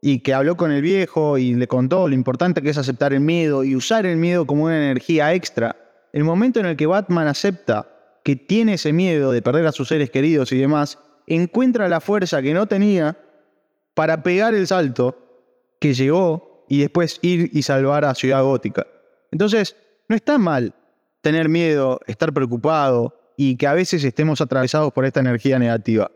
y 0.01 0.19
que 0.19 0.33
habló 0.33 0.55
con 0.55 0.71
el 0.71 0.81
viejo 0.81 1.37
y 1.37 1.55
le 1.55 1.67
contó 1.67 2.07
lo 2.07 2.15
importante 2.15 2.61
que 2.61 2.69
es 2.69 2.77
aceptar 2.77 3.13
el 3.13 3.19
miedo 3.19 3.63
y 3.63 3.75
usar 3.75 4.05
el 4.05 4.17
miedo 4.17 4.45
como 4.45 4.65
una 4.65 4.77
energía 4.77 5.33
extra, 5.33 5.75
el 6.13 6.23
momento 6.23 6.59
en 6.59 6.65
el 6.65 6.77
que 6.77 6.85
Batman 6.85 7.27
acepta 7.27 7.87
que 8.23 8.35
tiene 8.35 8.75
ese 8.75 8.93
miedo 8.93 9.31
de 9.31 9.41
perder 9.41 9.65
a 9.67 9.71
sus 9.71 9.89
seres 9.89 10.09
queridos 10.09 10.51
y 10.51 10.57
demás, 10.57 10.99
encuentra 11.27 11.89
la 11.89 11.99
fuerza 11.99 12.41
que 12.41 12.53
no 12.53 12.67
tenía 12.67 13.17
para 13.99 14.23
pegar 14.23 14.55
el 14.55 14.65
salto 14.65 15.17
que 15.77 15.93
llegó 15.93 16.63
y 16.69 16.79
después 16.79 17.19
ir 17.21 17.49
y 17.51 17.63
salvar 17.63 18.05
a 18.05 18.15
Ciudad 18.15 18.41
Gótica. 18.41 18.87
Entonces, 19.29 19.75
no 20.07 20.15
está 20.15 20.37
mal 20.37 20.73
tener 21.19 21.49
miedo, 21.49 21.99
estar 22.07 22.31
preocupado 22.31 23.33
y 23.35 23.57
que 23.57 23.67
a 23.67 23.73
veces 23.73 24.05
estemos 24.05 24.39
atravesados 24.39 24.93
por 24.93 25.03
esta 25.03 25.19
energía 25.19 25.59
negativa. 25.59 26.09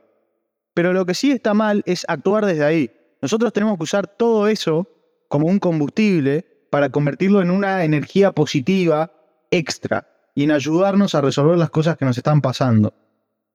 Pero 0.74 0.94
lo 0.94 1.06
que 1.06 1.14
sí 1.14 1.32
está 1.32 1.54
mal 1.54 1.84
es 1.86 2.06
actuar 2.08 2.46
desde 2.46 2.64
ahí. 2.64 2.90
Nosotros 3.22 3.52
tenemos 3.52 3.76
que 3.78 3.84
usar 3.84 4.08
todo 4.08 4.48
eso 4.48 4.88
como 5.28 5.48
un 5.48 5.60
combustible 5.60 6.46
para 6.70 6.88
convertirlo 6.88 7.42
en 7.42 7.52
una 7.52 7.84
energía 7.84 8.32
positiva 8.32 9.12
extra 9.52 10.08
y 10.34 10.46
en 10.46 10.52
ayudarnos 10.52 11.16
a 11.16 11.22
resolver 11.22 11.58
las 11.58 11.70
cosas 11.70 11.98
que 11.98 12.06
nos 12.06 12.18
están 12.18 12.40
pasando. 12.40 12.94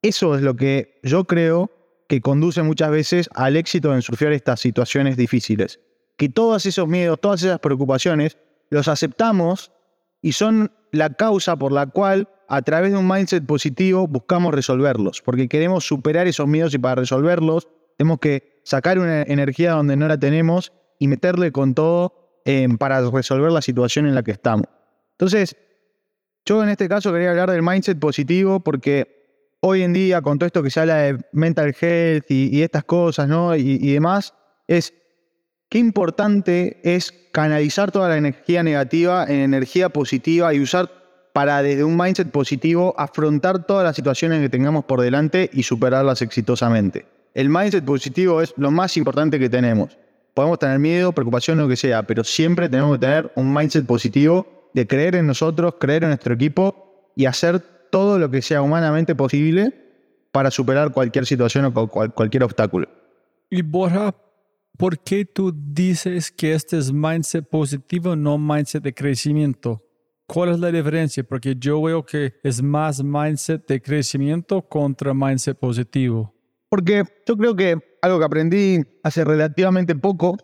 Eso 0.03 0.35
es 0.35 0.43
lo 0.43 0.55
que 0.55 1.01
yo 1.03 1.25
creo 1.25 1.71
que 2.09 2.21
conduce 2.21 2.63
muchas 2.63 2.91
veces 2.91 3.31
al 3.35 3.57
éxito 3.57 3.95
en 3.95 4.03
surfear 4.03 4.33
estas 4.33 4.61
situaciones 4.61 5.17
difíciles. 5.17 5.79
Que 6.17 6.29
todos 6.29 6.67
esos 6.67 6.89
miedos, 6.89 7.21
todas 7.21 7.43
esas 7.43 7.61
preocupaciones, 7.61 8.39
los 8.71 8.89
aceptamos 8.89 9.71
y 10.21 10.33
son 10.33 10.73
la 10.91 11.11
causa 11.15 11.57
por 11.57 11.71
la 11.71 11.87
cual 11.87 12.29
a 12.49 12.63
través 12.63 12.93
de 12.93 12.99
un 12.99 13.07
mindset 13.07 13.45
positivo 13.45 14.09
buscamos 14.09 14.55
resolverlos, 14.55 15.21
porque 15.23 15.49
queremos 15.49 15.87
superar 15.87 16.27
esos 16.27 16.49
miedos 16.49 16.75
y 16.75 16.79
para 16.79 16.97
resolverlos 16.97 17.69
tenemos 17.99 18.19
que 18.21 18.61
sacar 18.65 18.99
una 18.99 19.23
energía 19.23 19.73
donde 19.73 19.97
no 19.97 20.09
la 20.09 20.19
tenemos 20.19 20.73
y 20.99 21.09
meterle 21.09 21.53
con 21.53 21.75
todo 21.75 22.41
eh, 22.47 22.67
para 22.79 23.03
resolver 23.11 23.53
la 23.53 23.61
situación 23.61 24.07
en 24.07 24.15
la 24.15 24.23
que 24.23 24.31
estamos. 24.31 24.67
Entonces, 25.13 25.57
yo 26.47 26.63
en 26.63 26.71
este 26.71 26.89
caso 26.89 27.13
quería 27.13 27.31
hablar 27.31 27.51
del 27.51 27.63
mindset 27.63 27.99
positivo 27.99 28.61
porque 28.61 29.18
hoy 29.61 29.83
en 29.83 29.93
día, 29.93 30.23
con 30.23 30.39
todo 30.39 30.47
esto 30.47 30.63
que 30.63 30.71
se 30.71 30.81
habla 30.81 30.97
de 30.97 31.19
mental 31.33 31.75
health 31.81 32.31
y, 32.31 32.63
estas 32.63 32.85
cosas, 32.85 33.29
¿no? 33.29 33.57
Y, 33.57 33.79
y 33.81 33.93
demás, 33.93 34.35
es 34.67 34.95
qué 35.69 35.79
importante 35.79 36.81
es 36.83 37.13
canalizar 37.33 37.91
toda 37.91 38.09
la 38.09 38.17
energía 38.17 38.63
negativa 38.63 39.25
en 39.25 39.41
energía 39.41 39.89
positiva 39.91 40.55
y 40.55 40.61
usar 40.61 40.91
para 41.33 41.63
desde 41.63 41.85
un 41.85 41.97
mindset 41.97 42.31
positivo 42.31 42.95
afrontar 42.99 43.65
todas 43.65 43.85
las 43.85 43.95
situaciones 43.95 44.41
que 44.41 44.49
tengamos 44.49 44.85
por 44.85 45.01
delante 45.01 45.49
y 45.53 45.63
superarlas 45.63 46.23
exitosamente. 46.23 47.07
El 47.35 47.49
mindset 47.49 47.85
positivo 47.85 48.43
es 48.43 48.55
lo 48.57 48.71
más 48.71 48.97
importante 48.97 49.39
que 49.39 49.49
tenemos. 49.49 49.97
Podemos 50.35 50.59
tener 50.59 50.79
miedo, 50.79 51.13
preocupación, 51.13 51.59
lo 51.59 51.69
que 51.69 51.77
sea, 51.77 52.03
pero 52.03 52.25
siempre 52.25 52.69
tenemos 52.69 52.97
que 52.97 53.07
tener 53.07 53.31
un 53.37 53.53
mindset 53.53 53.87
positivo 53.87 54.71
de 54.75 54.87
creer 54.87 55.15
en 55.17 55.27
nosotros, 55.27 55.75
creer 55.79 56.05
en 56.05 56.11
nuestro 56.11 56.35
equipo 56.35 57.13
y 57.15 57.27
hacer 57.27 57.63
todo 57.91 58.19
lo 58.19 58.31
que 58.31 58.43
sea 58.43 58.63
humanamente 58.63 59.15
posible 59.15 59.75
para 60.33 60.51
superar 60.51 60.93
cualquier 60.93 61.27
situación 61.27 61.65
o 61.65 61.89
cualquier 61.89 62.43
obstáculo. 62.45 62.89
Y 63.51 63.63
Borja, 63.63 64.15
¿por 64.77 64.99
qué 64.99 65.25
tú 65.25 65.53
dices 65.55 66.31
que 66.31 66.53
este 66.53 66.79
es 66.79 66.93
mindset 66.93 67.49
positivo, 67.49 68.15
no 68.15 68.39
mindset 68.39 68.83
de 68.83 68.95
crecimiento? 68.95 69.83
¿Cuál 70.27 70.51
es 70.51 70.59
la 70.61 70.71
diferencia? 70.71 71.25
Porque 71.25 71.57
yo 71.59 71.81
veo 71.83 72.05
que 72.05 72.35
es 72.43 72.63
más 72.63 73.03
mindset 73.03 73.67
de 73.67 73.81
crecimiento 73.81 74.63
contra 74.63 75.15
mindset 75.15 75.59
positivo. 75.59 76.35
Porque 76.69 77.03
yo 77.27 77.37
creo 77.37 77.57
que 77.57 77.97
algo 78.03 78.19
que 78.19 78.25
aprendí 78.25 78.83
hace 79.03 79.25
relativamente 79.25 79.95
poco 79.97 80.37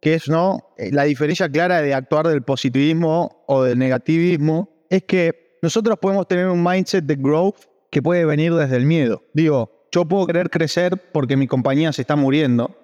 que 0.00 0.14
es 0.14 0.28
¿no? 0.28 0.72
Eh, 0.76 0.90
la 0.92 1.04
diferencia 1.04 1.48
clara 1.48 1.82
de 1.82 1.94
actuar 1.94 2.26
del 2.26 2.42
positivismo 2.42 3.44
o 3.46 3.62
del 3.62 3.78
negativismo, 3.78 4.86
es 4.88 5.04
que 5.04 5.49
nosotros 5.62 5.98
podemos 5.98 6.26
tener 6.26 6.48
un 6.48 6.62
mindset 6.62 7.04
de 7.04 7.16
growth 7.16 7.56
que 7.90 8.02
puede 8.02 8.24
venir 8.24 8.54
desde 8.54 8.76
el 8.76 8.86
miedo. 8.86 9.22
Digo, 9.34 9.86
yo 9.92 10.04
puedo 10.04 10.26
querer 10.26 10.50
crecer 10.50 11.10
porque 11.12 11.36
mi 11.36 11.46
compañía 11.46 11.92
se 11.92 12.02
está 12.02 12.16
muriendo 12.16 12.76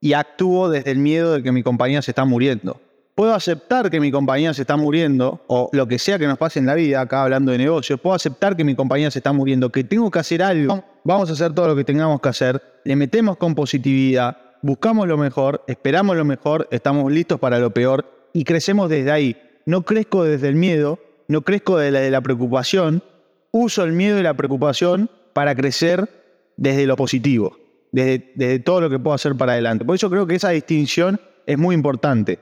y 0.00 0.14
actúo 0.14 0.68
desde 0.68 0.90
el 0.90 0.98
miedo 0.98 1.34
de 1.34 1.42
que 1.42 1.52
mi 1.52 1.62
compañía 1.62 2.02
se 2.02 2.10
está 2.10 2.24
muriendo. 2.24 2.80
Puedo 3.14 3.34
aceptar 3.34 3.90
que 3.90 3.98
mi 3.98 4.10
compañía 4.10 4.52
se 4.52 4.62
está 4.62 4.76
muriendo, 4.76 5.42
o 5.46 5.70
lo 5.72 5.88
que 5.88 5.98
sea 5.98 6.18
que 6.18 6.26
nos 6.26 6.36
pase 6.36 6.58
en 6.58 6.66
la 6.66 6.74
vida, 6.74 7.00
acá 7.00 7.22
hablando 7.22 7.50
de 7.50 7.56
negocios, 7.56 7.98
puedo 7.98 8.14
aceptar 8.14 8.56
que 8.56 8.62
mi 8.64 8.74
compañía 8.74 9.10
se 9.10 9.20
está 9.20 9.32
muriendo, 9.32 9.72
que 9.72 9.84
tengo 9.84 10.10
que 10.10 10.18
hacer 10.18 10.42
algo, 10.42 10.84
vamos 11.02 11.30
a 11.30 11.32
hacer 11.32 11.54
todo 11.54 11.68
lo 11.68 11.76
que 11.76 11.84
tengamos 11.84 12.20
que 12.20 12.28
hacer, 12.28 12.62
le 12.84 12.94
metemos 12.94 13.38
con 13.38 13.54
positividad, 13.54 14.36
buscamos 14.60 15.08
lo 15.08 15.16
mejor, 15.16 15.64
esperamos 15.66 16.14
lo 16.14 16.26
mejor, 16.26 16.68
estamos 16.70 17.10
listos 17.10 17.40
para 17.40 17.58
lo 17.58 17.70
peor 17.70 18.04
y 18.34 18.44
crecemos 18.44 18.90
desde 18.90 19.10
ahí. 19.10 19.36
No 19.64 19.82
crezco 19.82 20.22
desde 20.24 20.48
el 20.48 20.56
miedo, 20.56 20.98
no 21.28 21.42
crezco 21.42 21.78
desde 21.78 22.10
la, 22.10 22.20
preocupación, 22.20 23.02
uso 23.50 23.84
el 23.84 23.92
miedo 23.92 24.18
y 24.18 24.22
la 24.22 24.34
preocupación 24.34 25.10
para 25.32 25.54
crecer 25.54 26.08
desde 26.56 26.86
lo 26.86 26.96
positivo, 26.96 27.58
desde, 27.92 28.32
desde 28.34 28.58
todo 28.60 28.80
lo 28.80 28.90
que 28.90 28.98
puedo 28.98 29.14
hacer 29.14 29.34
para 29.36 29.52
adelante. 29.52 29.84
Por 29.84 29.94
eso 29.94 30.10
creo 30.10 30.26
que 30.26 30.36
esa 30.36 30.50
distinción 30.50 31.20
es 31.46 31.58
muy 31.58 31.74
importante. 31.74 32.38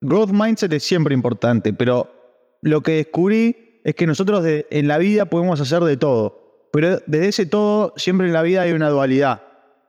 Growth 0.00 0.30
mindset 0.30 0.72
es 0.72 0.82
siempre 0.82 1.14
importante, 1.14 1.72
pero 1.72 2.12
lo 2.60 2.80
que 2.82 2.92
descubrí 2.92 3.80
es 3.84 3.94
que 3.94 4.06
nosotros 4.06 4.44
en 4.46 4.88
la 4.88 4.98
vida 4.98 5.26
podemos 5.26 5.60
hacer 5.60 5.80
de 5.82 5.96
todo, 5.96 6.68
pero 6.72 7.00
desde 7.06 7.28
ese 7.28 7.46
todo 7.46 7.94
siempre 7.96 8.26
en 8.26 8.32
la 8.32 8.42
vida 8.42 8.62
hay 8.62 8.72
una 8.72 8.88
dualidad, 8.88 9.42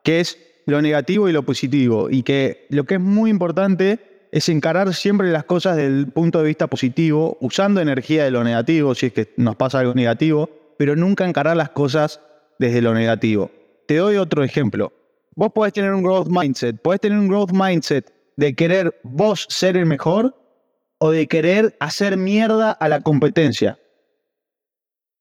que 0.03 0.19
es 0.19 0.37
lo 0.65 0.81
negativo 0.81 1.29
y 1.29 1.33
lo 1.33 1.43
positivo. 1.43 2.09
Y 2.09 2.23
que 2.23 2.67
lo 2.69 2.85
que 2.85 2.95
es 2.95 3.01
muy 3.01 3.29
importante 3.29 4.12
es 4.33 4.49
encarar 4.49 4.95
siempre 4.95 5.31
las 5.31 5.43
cosas 5.43 5.77
desde 5.77 5.95
el 5.95 6.07
punto 6.07 6.39
de 6.39 6.47
vista 6.47 6.65
positivo, 6.65 7.37
usando 7.39 7.81
energía 7.81 8.23
de 8.23 8.31
lo 8.31 8.43
negativo, 8.43 8.95
si 8.95 9.05
es 9.05 9.13
que 9.13 9.31
nos 9.37 9.55
pasa 9.55 9.77
algo 9.77 9.93
negativo, 9.93 10.49
pero 10.75 10.95
nunca 10.95 11.23
encarar 11.23 11.55
las 11.55 11.69
cosas 11.69 12.19
desde 12.57 12.81
lo 12.81 12.95
negativo. 12.95 13.51
Te 13.87 13.97
doy 13.97 14.17
otro 14.17 14.43
ejemplo. 14.43 14.91
Vos 15.35 15.51
podés 15.53 15.73
tener 15.73 15.93
un 15.93 16.01
growth 16.01 16.29
mindset, 16.29 16.81
podés 16.81 17.01
tener 17.01 17.19
un 17.19 17.27
growth 17.27 17.51
mindset 17.51 18.11
de 18.35 18.55
querer 18.55 18.99
vos 19.03 19.45
ser 19.49 19.77
el 19.77 19.85
mejor 19.85 20.35
o 20.97 21.11
de 21.11 21.27
querer 21.27 21.77
hacer 21.79 22.17
mierda 22.17 22.71
a 22.71 22.89
la 22.89 23.01
competencia. 23.01 23.77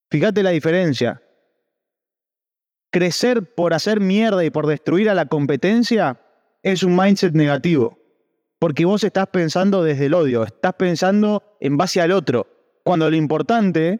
Fíjate 0.09 0.41
la 0.41 0.49
diferencia 0.49 1.21
crecer 2.89 3.53
por 3.53 3.75
hacer 3.75 3.99
mierda 3.99 4.43
y 4.43 4.49
por 4.49 4.65
destruir 4.65 5.07
a 5.11 5.13
la 5.13 5.27
competencia 5.27 6.19
es 6.63 6.81
un 6.81 6.95
mindset 6.95 7.33
negativo. 7.33 8.02
Porque 8.63 8.85
vos 8.85 9.03
estás 9.03 9.27
pensando 9.27 9.83
desde 9.83 10.05
el 10.05 10.13
odio, 10.13 10.43
estás 10.43 10.75
pensando 10.75 11.43
en 11.59 11.75
base 11.75 11.99
al 11.99 12.13
otro. 12.13 12.47
Cuando 12.85 13.09
lo 13.09 13.17
importante 13.17 13.99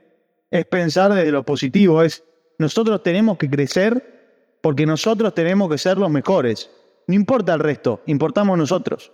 es 0.49 0.65
pensar 0.67 1.13
desde 1.13 1.33
lo 1.33 1.43
positivo, 1.43 2.01
es 2.01 2.23
nosotros 2.59 3.03
tenemos 3.03 3.37
que 3.37 3.49
crecer 3.49 4.55
porque 4.61 4.85
nosotros 4.85 5.33
tenemos 5.33 5.69
que 5.69 5.77
ser 5.77 5.97
los 5.97 6.09
mejores. 6.09 6.69
No 7.07 7.13
importa 7.13 7.55
el 7.55 7.59
resto, 7.59 8.03
importamos 8.05 8.57
nosotros. 8.57 9.11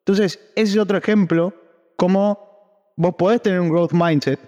Entonces, 0.00 0.38
ese 0.56 0.72
es 0.72 0.78
otro 0.78 0.98
ejemplo 0.98 1.54
como 1.96 2.92
vos 2.94 3.14
podés 3.14 3.40
tener 3.40 3.60
un 3.60 3.70
growth 3.70 3.92
mindset, 3.92 4.40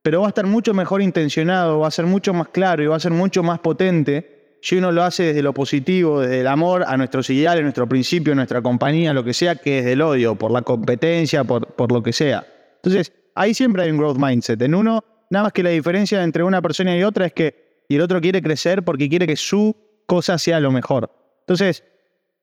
pero 0.00 0.22
va 0.22 0.28
a 0.28 0.30
estar 0.30 0.46
mucho 0.46 0.72
mejor 0.72 1.02
intencionado, 1.02 1.80
va 1.80 1.88
a 1.88 1.90
ser 1.90 2.06
mucho 2.06 2.32
más 2.32 2.48
claro 2.48 2.82
y 2.82 2.86
va 2.86 2.96
a 2.96 3.00
ser 3.00 3.12
mucho 3.12 3.42
más 3.42 3.58
potente 3.58 4.37
si 4.60 4.76
uno 4.76 4.92
lo 4.92 5.02
hace 5.02 5.24
desde 5.24 5.42
lo 5.42 5.54
positivo, 5.54 6.20
desde 6.20 6.40
el 6.40 6.46
amor 6.46 6.84
a 6.86 6.96
nuestros 6.96 7.30
ideales, 7.30 7.62
nuestro 7.62 7.88
principio, 7.88 8.34
nuestra 8.34 8.60
compañía, 8.62 9.12
lo 9.12 9.24
que 9.24 9.34
sea, 9.34 9.56
que 9.56 9.76
desde 9.76 9.92
el 9.92 10.02
odio, 10.02 10.34
por 10.34 10.50
la 10.50 10.62
competencia, 10.62 11.44
por, 11.44 11.66
por 11.74 11.92
lo 11.92 12.02
que 12.02 12.12
sea. 12.12 12.46
Entonces, 12.76 13.12
ahí 13.34 13.54
siempre 13.54 13.82
hay 13.82 13.90
un 13.90 13.98
growth 13.98 14.18
mindset. 14.18 14.60
En 14.62 14.74
uno, 14.74 15.04
nada 15.30 15.44
más 15.44 15.52
que 15.52 15.62
la 15.62 15.70
diferencia 15.70 16.22
entre 16.22 16.42
una 16.42 16.60
persona 16.60 16.96
y 16.96 17.02
otra 17.02 17.26
es 17.26 17.32
que 17.32 17.68
y 17.88 17.96
el 17.96 18.02
otro 18.02 18.20
quiere 18.20 18.42
crecer 18.42 18.84
porque 18.84 19.08
quiere 19.08 19.26
que 19.26 19.36
su 19.36 19.74
cosa 20.06 20.38
sea 20.38 20.60
lo 20.60 20.70
mejor. 20.70 21.10
Entonces, 21.40 21.84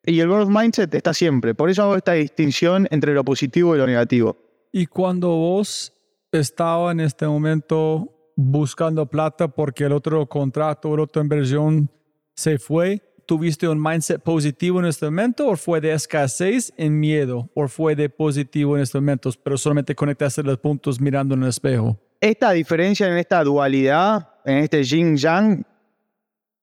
y 0.04 0.20
el 0.20 0.28
growth 0.28 0.50
mindset 0.50 0.94
está 0.94 1.14
siempre. 1.14 1.54
Por 1.54 1.70
eso 1.70 1.84
hago 1.84 1.96
esta 1.96 2.14
distinción 2.14 2.88
entre 2.92 3.14
lo 3.14 3.24
positivo 3.24 3.76
y 3.76 3.78
lo 3.78 3.88
negativo. 3.88 4.38
Y 4.72 4.88
cuando 4.88 5.30
vos 5.30 5.94
estaba 6.32 6.92
en 6.92 7.00
este 7.00 7.28
momento 7.28 8.12
buscando 8.36 9.06
plata 9.06 9.48
porque 9.48 9.86
el 9.86 9.94
otro 9.94 10.26
contrato, 10.28 10.98
la 10.98 11.04
otra 11.04 11.22
inversión 11.22 11.90
se 12.36 12.60
fue? 12.60 13.02
¿Tuviste 13.26 13.68
un 13.68 13.82
mindset 13.82 14.22
positivo 14.22 14.80
en 14.80 14.86
este 14.86 15.06
momento 15.06 15.48
o 15.48 15.56
fue 15.56 15.82
de 15.82 15.94
escasez 15.94 16.72
en 16.78 17.00
miedo 17.00 17.50
o 17.56 17.68
fue 17.68 17.96
de 17.96 18.08
positivo 18.10 18.76
en 18.76 18.84
estos 18.84 19.02
momentos, 19.02 19.36
pero 19.36 19.58
solamente 19.58 19.96
conectaste 19.96 20.44
los 20.44 20.60
puntos 20.60 21.02
mirando 21.02 21.34
en 21.34 21.44
el 21.44 21.50
espejo? 21.50 22.00
Esta 22.22 22.52
diferencia 22.52 23.08
en 23.08 23.18
esta 23.18 23.44
dualidad, 23.44 24.30
en 24.46 24.60
este 24.60 24.84
yin 24.84 25.18
yang, 25.18 25.66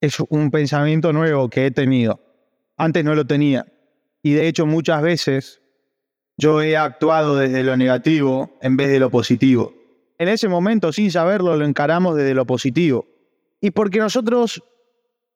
es 0.01 0.21
un 0.29 0.51
pensamiento 0.51 1.13
nuevo 1.13 1.49
que 1.49 1.67
he 1.67 1.71
tenido. 1.73 2.21
Antes 2.77 3.05
no 3.05 3.15
lo 3.15 3.27
tenía. 3.27 3.67
Y 4.23 4.35
de 4.35 4.47
hecho 4.47 4.67
muchas 4.67 5.03
veces 5.03 5.61
yo 6.37 6.63
he 6.63 6.77
actuado 6.77 7.37
desde 7.37 7.65
lo 7.65 7.77
negativo 7.77 8.57
en 8.63 8.77
vez 8.77 8.89
de 8.89 9.01
lo 9.01 9.11
positivo. 9.11 9.75
En 10.19 10.29
ese 10.29 10.49
momento, 10.49 10.93
sin 10.93 11.11
saberlo, 11.11 11.57
lo 11.57 11.65
encaramos 11.65 12.17
desde 12.17 12.35
lo 12.35 12.47
positivo. 12.47 13.07
Y 13.61 13.73
porque 13.73 13.99
nosotros 13.99 14.63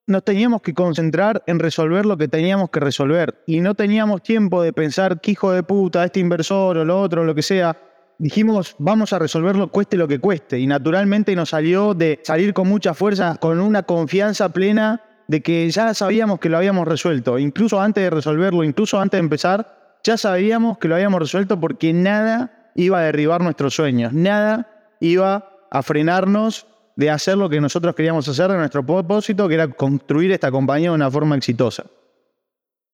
nos 0.07 0.25
teníamos 0.25 0.63
que 0.63 0.73
concentrar 0.73 1.43
en 1.47 1.59
resolver 1.59 2.07
lo 2.07 2.17
que 2.17 2.29
teníamos 2.29 2.71
que 2.71 2.81
resolver. 2.81 3.43
Y 3.47 3.61
no 3.61 3.75
teníamos 3.75 4.23
tiempo 4.23 4.63
de 4.63 4.73
pensar, 4.73 5.21
qué 5.21 5.33
hijo 5.33 5.51
de 5.51 5.63
puta, 5.63 6.05
este 6.05 6.21
inversor 6.21 6.79
o 6.79 6.85
lo 6.85 7.01
otro, 7.01 7.25
lo 7.25 7.35
que 7.35 7.43
sea. 7.43 7.77
Dijimos, 8.19 8.77
vamos 8.79 9.13
a 9.13 9.19
resolverlo 9.19 9.71
cueste 9.71 9.97
lo 9.97 10.07
que 10.07 10.21
cueste. 10.21 10.59
Y 10.59 10.67
naturalmente 10.67 11.35
nos 11.35 11.51
salió 11.51 11.93
de 11.93 12.21
salir 12.23 12.55
con 12.55 12.69
mucha 12.69 12.95
fuerza, 12.95 13.37
con 13.41 13.61
una 13.61 13.83
confianza 13.83 14.49
plena 14.51 15.03
de 15.27 15.43
que 15.43 15.69
ya 15.71 15.93
sabíamos 15.93 16.39
que 16.39 16.49
lo 16.49 16.57
habíamos 16.57 16.87
resuelto. 16.87 17.39
Incluso 17.39 17.81
antes 17.81 18.05
de 18.05 18.11
resolverlo, 18.11 18.63
incluso 18.63 19.01
antes 19.01 19.19
de 19.19 19.25
empezar, 19.25 19.99
ya 20.05 20.17
sabíamos 20.17 20.79
que 20.79 20.87
lo 20.87 20.95
habíamos 20.95 21.19
resuelto 21.19 21.59
porque 21.59 21.93
nada 21.93 22.71
iba 22.77 23.01
a 23.01 23.03
derribar 23.03 23.43
nuestros 23.43 23.75
sueños, 23.75 24.13
nada 24.13 24.69
iba 25.01 25.51
a 25.71 25.83
frenarnos 25.83 26.69
de 26.97 27.11
hacer 27.11 27.37
lo 27.37 27.49
que 27.49 27.61
nosotros 27.61 27.95
queríamos 27.95 28.27
hacer 28.29 28.51
de 28.51 28.57
nuestro 28.57 28.85
propósito, 28.85 29.47
que 29.49 29.55
era 29.55 29.69
construir 29.69 30.33
esta 30.33 30.51
compañía 30.51 30.91
de 30.91 30.95
una 30.95 31.11
forma 31.11 31.37
exitosa. 31.37 31.85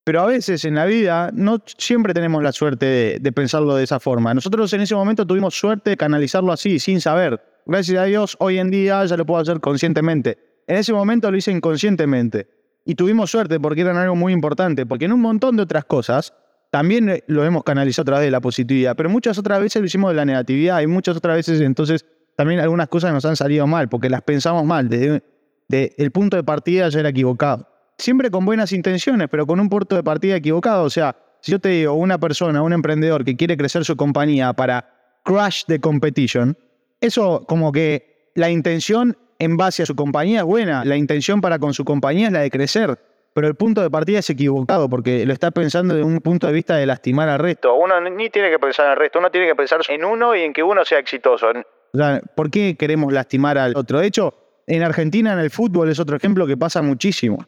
Pero 0.03 0.21
a 0.21 0.25
veces 0.25 0.65
en 0.65 0.75
la 0.75 0.85
vida 0.85 1.31
no 1.33 1.63
siempre 1.77 2.13
tenemos 2.13 2.43
la 2.43 2.51
suerte 2.51 2.85
de, 2.85 3.19
de, 3.21 3.31
pensarlo 3.31 3.75
de 3.75 3.85
esa 3.85 4.01
forma. 4.01 4.33
Nosotros 4.33 4.71
en 4.73 4.81
ese 4.81 4.93
momento 4.93 5.25
tuvimos 5.25 5.57
suerte 5.57 5.91
de 5.91 5.97
canalizarlo 5.97 6.51
así, 6.51 6.77
sin 6.79 6.99
saber. 6.99 7.41
Gracias 7.65 7.97
a 7.97 8.03
Dios, 8.03 8.35
hoy 8.39 8.59
en 8.59 8.69
día 8.69 9.05
ya 9.05 9.15
lo 9.15 9.25
puedo 9.25 9.41
hacer 9.41 9.61
conscientemente. 9.61 10.37
En 10.67 10.75
ese 10.75 10.91
momento 10.91 11.31
lo 11.31 11.37
hice 11.37 11.51
inconscientemente. 11.51 12.49
Y 12.85 12.95
tuvimos 12.95 13.31
suerte 13.31 13.61
porque 13.61 13.81
era 13.81 14.01
algo 14.01 14.15
muy 14.15 14.33
importante, 14.33 14.85
porque 14.85 15.05
en 15.05 15.13
un 15.13 15.21
montón 15.21 15.55
de 15.55 15.63
otras 15.63 15.85
cosas 15.85 16.33
también 16.69 17.23
lo 17.27 17.45
hemos 17.45 17.63
canalizado 17.63 18.01
a 18.01 18.05
través 18.05 18.25
de 18.25 18.31
la 18.31 18.41
positividad, 18.41 18.95
pero 18.97 19.09
muchas 19.09 19.37
otras 19.37 19.61
veces 19.61 19.81
lo 19.81 19.85
hicimos 19.85 20.11
de 20.11 20.15
la 20.15 20.25
negatividad 20.25 20.81
y 20.81 20.87
muchas 20.87 21.15
otras 21.15 21.35
veces 21.35 21.61
entonces 21.61 22.05
también 22.35 22.59
algunas 22.59 22.87
cosas 22.87 23.13
nos 23.13 23.25
han 23.25 23.35
salido 23.35 23.67
mal 23.67 23.89
porque 23.89 24.09
las 24.09 24.21
pensamos 24.21 24.65
mal. 24.65 24.89
Desde, 24.89 25.21
el 25.69 26.11
punto 26.11 26.37
de 26.37 26.43
partida 26.43 26.89
ya 26.89 26.99
era 26.99 27.09
equivocado. 27.09 27.67
Siempre 27.97 28.31
con 28.31 28.45
buenas 28.45 28.71
intenciones, 28.71 29.27
pero 29.29 29.45
con 29.45 29.59
un 29.59 29.69
punto 29.69 29.95
de 29.95 30.03
partida 30.03 30.35
equivocado. 30.35 30.83
O 30.83 30.89
sea, 30.89 31.15
si 31.41 31.51
yo 31.51 31.59
te 31.59 31.69
digo 31.69 31.93
una 31.93 32.17
persona, 32.17 32.61
un 32.61 32.73
emprendedor 32.73 33.23
que 33.23 33.35
quiere 33.35 33.57
crecer 33.57 33.85
su 33.85 33.95
compañía 33.95 34.53
para 34.53 34.89
crash 35.23 35.63
the 35.67 35.79
competition, 35.79 36.57
eso 37.01 37.45
como 37.47 37.71
que 37.71 38.31
la 38.35 38.49
intención 38.49 39.17
en 39.39 39.57
base 39.57 39.83
a 39.83 39.85
su 39.85 39.95
compañía 39.95 40.39
es 40.39 40.45
buena, 40.45 40.85
la 40.85 40.95
intención 40.95 41.41
para 41.41 41.59
con 41.59 41.73
su 41.73 41.85
compañía 41.85 42.27
es 42.27 42.33
la 42.33 42.39
de 42.39 42.49
crecer 42.49 42.97
pero 43.33 43.47
el 43.47 43.55
punto 43.55 43.81
de 43.81 43.89
partida 43.89 44.19
es 44.19 44.29
equivocado 44.29 44.89
porque 44.89 45.25
lo 45.25 45.33
está 45.33 45.51
pensando 45.51 45.95
desde 45.95 46.07
un 46.07 46.19
punto 46.21 46.47
de 46.47 46.53
vista 46.53 46.75
de 46.77 46.85
lastimar 46.85 47.29
al 47.29 47.39
resto. 47.39 47.73
Uno 47.73 47.99
ni 48.01 48.29
tiene 48.29 48.49
que 48.49 48.59
pensar 48.59 48.85
en 48.85 48.91
el 48.91 48.97
resto, 48.97 49.19
uno 49.19 49.31
tiene 49.31 49.47
que 49.47 49.55
pensar 49.55 49.81
en 49.89 50.05
uno 50.05 50.35
y 50.35 50.41
en 50.41 50.53
que 50.53 50.63
uno 50.63 50.85
sea 50.85 50.99
exitoso. 50.99 51.47
O 51.93 51.97
sea, 51.97 52.21
¿por 52.35 52.49
qué 52.49 52.75
queremos 52.75 53.13
lastimar 53.13 53.57
al 53.57 53.75
otro? 53.77 53.99
De 53.99 54.07
hecho, 54.07 54.33
en 54.67 54.81
Argentina 54.81 55.33
en 55.33 55.39
el 55.39 55.51
fútbol 55.51 55.89
es 55.89 55.99
otro 55.99 56.17
ejemplo 56.17 56.47
que 56.47 56.57
pasa 56.57 56.81
muchísimo. 56.81 57.45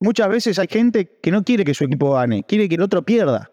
Muchas 0.00 0.28
veces 0.28 0.58
hay 0.58 0.68
gente 0.68 1.18
que 1.22 1.30
no 1.30 1.44
quiere 1.44 1.64
que 1.64 1.74
su 1.74 1.84
equipo 1.84 2.12
gane, 2.12 2.44
quiere 2.44 2.68
que 2.68 2.74
el 2.74 2.82
otro 2.82 3.02
pierda. 3.02 3.50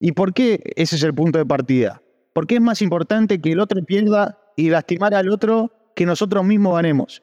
¿Y 0.00 0.12
por 0.12 0.32
qué 0.32 0.62
ese 0.76 0.96
es 0.96 1.02
el 1.02 1.14
punto 1.14 1.38
de 1.38 1.46
partida? 1.46 2.02
Porque 2.32 2.56
es 2.56 2.60
más 2.60 2.82
importante 2.82 3.40
que 3.40 3.52
el 3.52 3.60
otro 3.60 3.82
pierda 3.84 4.38
y 4.56 4.70
lastimar 4.70 5.14
al 5.14 5.28
otro 5.30 5.72
que 5.94 6.06
nosotros 6.06 6.44
mismos 6.44 6.74
ganemos. 6.74 7.22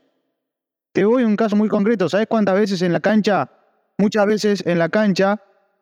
Te 0.92 1.06
voy 1.06 1.24
a 1.24 1.28
un 1.28 1.36
caso 1.36 1.56
muy 1.56 1.70
concreto. 1.70 2.10
¿Sabes 2.10 2.28
cuántas 2.28 2.56
veces 2.56 2.82
en 2.82 2.94
la 2.94 3.00
cancha, 3.00 3.50
muchas 3.98 4.26
veces 4.26 4.64
en 4.66 4.80
la 4.80 4.90
cancha, 4.90 5.42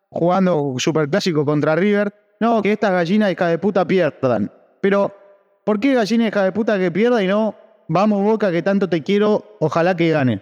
jugando 0.09 0.75
superclásico 0.77 1.45
contra 1.45 1.75
River, 1.75 2.13
no, 2.39 2.61
que 2.61 2.73
estas 2.73 2.91
gallinas 2.91 3.31
hija 3.31 3.47
de 3.47 3.57
puta 3.57 3.85
pierdan? 3.85 4.51
Pero, 4.81 5.15
¿por 5.63 5.79
qué 5.79 5.93
gallina 5.93 6.27
hija 6.27 6.43
de 6.43 6.51
puta 6.51 6.77
que 6.77 6.91
pierda 6.91 7.23
y 7.23 7.27
no, 7.27 7.55
vamos 7.87 8.23
Boca 8.23 8.51
que 8.51 8.61
tanto 8.61 8.89
te 8.89 9.03
quiero, 9.03 9.57
ojalá 9.59 9.95
que 9.95 10.09
gane? 10.09 10.41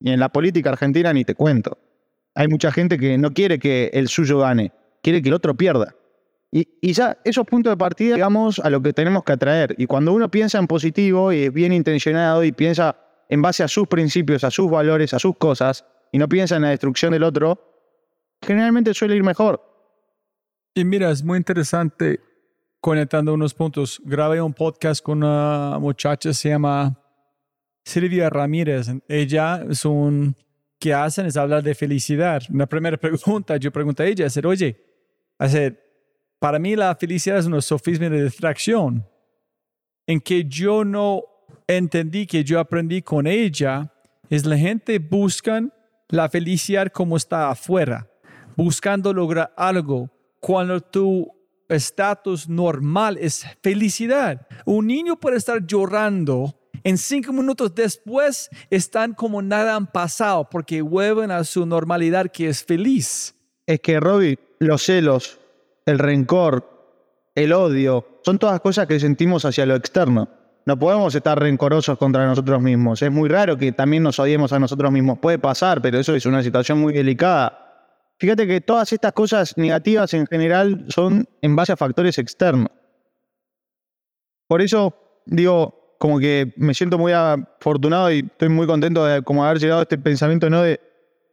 Y 0.00 0.10
en 0.10 0.20
la 0.20 0.28
política 0.28 0.70
argentina 0.70 1.12
ni 1.12 1.24
te 1.24 1.34
cuento. 1.34 1.78
Hay 2.34 2.48
mucha 2.48 2.70
gente 2.70 2.98
que 2.98 3.18
no 3.18 3.32
quiere 3.32 3.58
que 3.58 3.90
el 3.92 4.08
suyo 4.08 4.38
gane, 4.38 4.72
quiere 5.02 5.22
que 5.22 5.28
el 5.28 5.34
otro 5.34 5.56
pierda. 5.56 5.94
Y, 6.50 6.66
y, 6.80 6.92
ya 6.92 7.18
esos 7.24 7.44
puntos 7.44 7.72
de 7.72 7.76
partida, 7.76 8.14
digamos, 8.14 8.58
a 8.58 8.70
lo 8.70 8.80
que 8.80 8.94
tenemos 8.94 9.22
que 9.24 9.32
atraer. 9.32 9.74
Y 9.76 9.86
cuando 9.86 10.12
uno 10.12 10.30
piensa 10.30 10.58
en 10.58 10.66
positivo 10.66 11.30
y 11.32 11.44
es 11.44 11.52
bien 11.52 11.72
intencionado 11.72 12.42
y 12.42 12.52
piensa 12.52 12.96
en 13.28 13.42
base 13.42 13.62
a 13.62 13.68
sus 13.68 13.86
principios, 13.86 14.44
a 14.44 14.50
sus 14.50 14.70
valores, 14.70 15.12
a 15.12 15.18
sus 15.18 15.36
cosas, 15.36 15.84
y 16.10 16.18
no 16.18 16.28
piensa 16.28 16.56
en 16.56 16.62
la 16.62 16.70
destrucción 16.70 17.12
del 17.12 17.22
otro, 17.22 17.60
generalmente 18.40 18.94
suele 18.94 19.16
ir 19.16 19.22
mejor. 19.22 19.62
Y 20.74 20.84
mira, 20.84 21.10
es 21.10 21.22
muy 21.22 21.38
interesante 21.38 22.20
conectando 22.80 23.34
unos 23.34 23.54
puntos. 23.54 24.00
Grabé 24.04 24.40
un 24.40 24.52
podcast 24.52 25.02
con 25.02 25.18
una 25.18 25.78
muchacha, 25.80 26.32
se 26.32 26.50
llama 26.50 26.98
Silvia 27.84 28.30
Ramírez. 28.30 28.88
Ella 29.08 29.64
es 29.68 29.84
un... 29.84 30.36
¿Qué 30.80 30.94
hacen? 30.94 31.26
Es 31.26 31.36
hablar 31.36 31.62
de 31.62 31.74
felicidad. 31.74 32.42
Una 32.50 32.66
primera 32.66 32.96
pregunta, 33.00 33.56
yo 33.56 33.72
pregunté 33.72 34.04
a 34.04 34.06
ella, 34.06 34.26
hacer, 34.26 34.46
oye, 34.46 34.80
hacer, 35.38 35.82
para 36.38 36.58
mí 36.58 36.76
la 36.76 36.94
felicidad 36.94 37.38
es 37.38 37.46
un 37.46 37.60
sofisma 37.60 38.08
de 38.08 38.24
distracción, 38.24 39.04
en 40.06 40.20
que 40.20 40.44
yo 40.44 40.84
no 40.84 41.22
entendí 41.66 42.26
que 42.26 42.44
yo 42.44 42.60
aprendí 42.60 43.02
con 43.02 43.26
ella 43.26 43.92
es 44.30 44.46
la 44.46 44.56
gente 44.56 44.98
buscan 44.98 45.72
la 46.08 46.28
felicidad 46.28 46.88
como 46.88 47.16
está 47.16 47.50
afuera, 47.50 48.08
buscando 48.56 49.12
lograr 49.12 49.52
algo 49.56 50.10
cuando 50.40 50.80
tu 50.80 51.37
estatus 51.68 52.48
normal 52.48 53.18
es 53.20 53.46
felicidad. 53.62 54.46
Un 54.64 54.86
niño 54.86 55.16
puede 55.16 55.36
estar 55.36 55.66
llorando 55.66 56.54
en 56.84 56.98
cinco 56.98 57.32
minutos 57.32 57.74
después 57.74 58.50
están 58.70 59.14
como 59.14 59.42
nada 59.42 59.76
han 59.76 59.86
pasado 59.86 60.48
porque 60.50 60.82
vuelven 60.82 61.30
a 61.30 61.44
su 61.44 61.66
normalidad 61.66 62.30
que 62.30 62.48
es 62.48 62.64
feliz. 62.64 63.34
Es 63.66 63.80
que, 63.80 64.00
Robbie, 64.00 64.38
los 64.60 64.82
celos, 64.82 65.38
el 65.86 65.98
rencor, 65.98 66.66
el 67.34 67.52
odio, 67.52 68.20
son 68.24 68.38
todas 68.38 68.60
cosas 68.60 68.86
que 68.86 69.00
sentimos 69.00 69.44
hacia 69.44 69.66
lo 69.66 69.74
externo. 69.74 70.28
No 70.66 70.78
podemos 70.78 71.14
estar 71.14 71.38
rencorosos 71.38 71.98
contra 71.98 72.26
nosotros 72.26 72.60
mismos. 72.60 73.00
Es 73.02 73.10
muy 73.10 73.28
raro 73.28 73.56
que 73.56 73.72
también 73.72 74.02
nos 74.02 74.18
odiemos 74.18 74.52
a 74.52 74.58
nosotros 74.58 74.92
mismos. 74.92 75.18
Puede 75.18 75.38
pasar, 75.38 75.80
pero 75.80 75.98
eso 75.98 76.14
es 76.14 76.26
una 76.26 76.42
situación 76.42 76.78
muy 76.78 76.92
delicada. 76.92 77.67
Fíjate 78.18 78.46
que 78.46 78.60
todas 78.60 78.92
estas 78.92 79.12
cosas 79.12 79.56
negativas 79.56 80.12
en 80.14 80.26
general 80.26 80.86
son 80.88 81.28
en 81.40 81.54
base 81.54 81.72
a 81.72 81.76
factores 81.76 82.18
externos. 82.18 82.70
Por 84.48 84.60
eso 84.62 85.22
digo, 85.26 85.96
como 85.98 86.18
que 86.18 86.52
me 86.56 86.74
siento 86.74 86.98
muy 86.98 87.12
afortunado 87.12 88.10
y 88.10 88.20
estoy 88.20 88.48
muy 88.48 88.66
contento 88.66 89.04
de 89.04 89.22
como 89.22 89.44
haber 89.44 89.58
llegado 89.58 89.80
a 89.80 89.82
este 89.82 89.98
pensamiento 89.98 90.50
¿no? 90.50 90.62
de 90.62 90.80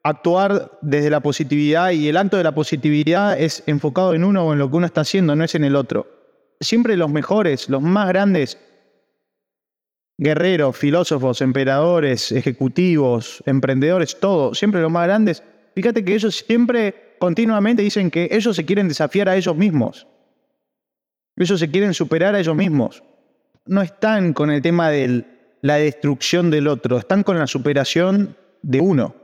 actuar 0.04 0.78
desde 0.82 1.10
la 1.10 1.22
positividad 1.22 1.92
y 1.92 2.08
el 2.08 2.18
acto 2.18 2.38
de 2.38 2.44
la 2.44 2.54
positividad 2.54 3.40
es 3.40 3.64
enfocado 3.66 4.14
en 4.14 4.24
uno 4.24 4.46
o 4.46 4.54
en 4.54 4.60
lo 4.60 4.70
que 4.70 4.78
uno 4.78 4.86
está 4.86 5.02
haciendo, 5.02 5.36
no 5.36 5.44
es 5.44 5.56
en 5.56 5.64
el 5.64 5.76
otro. 5.76 6.08
Siempre 6.60 6.98
los 6.98 7.10
mejores, 7.10 7.70
los 7.70 7.82
más 7.82 8.08
grandes, 8.10 8.60
guerreros, 10.18 10.78
filósofos, 10.78 11.42
emperadores, 11.42 12.32
ejecutivos, 12.32 13.44
emprendedores, 13.46 14.20
todos, 14.20 14.58
siempre 14.58 14.82
los 14.82 14.92
más 14.92 15.08
grandes, 15.08 15.44
fíjate 15.76 16.04
que 16.04 16.16
ellos 16.16 16.44
siempre 16.48 17.16
continuamente 17.20 17.84
dicen 17.84 18.10
que 18.10 18.30
ellos 18.32 18.56
se 18.56 18.66
quieren 18.66 18.88
desafiar 18.88 19.30
a 19.30 19.36
ellos 19.36 19.56
mismos. 19.56 20.08
Ellos 21.38 21.60
se 21.60 21.70
quieren 21.70 21.94
superar 21.94 22.34
a 22.34 22.40
ellos 22.40 22.56
mismos. 22.56 23.04
No 23.66 23.82
están 23.82 24.34
con 24.34 24.52
el 24.52 24.62
tema 24.62 24.90
de 24.90 25.26
la 25.62 25.76
destrucción 25.76 26.50
del 26.50 26.68
otro, 26.68 26.98
están 26.98 27.24
con 27.24 27.38
la 27.38 27.48
superación 27.48 28.38
de 28.62 28.80
uno. 28.80 29.16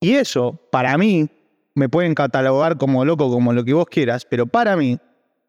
Y 0.00 0.14
eso, 0.14 0.60
para 0.70 0.98
mí, 0.98 1.28
me 1.74 1.88
pueden 1.88 2.14
catalogar 2.14 2.76
como 2.76 3.04
loco, 3.04 3.30
como 3.30 3.52
lo 3.52 3.64
que 3.64 3.72
vos 3.72 3.86
quieras, 3.86 4.24
pero 4.24 4.46
para 4.46 4.76
mí, 4.76 4.98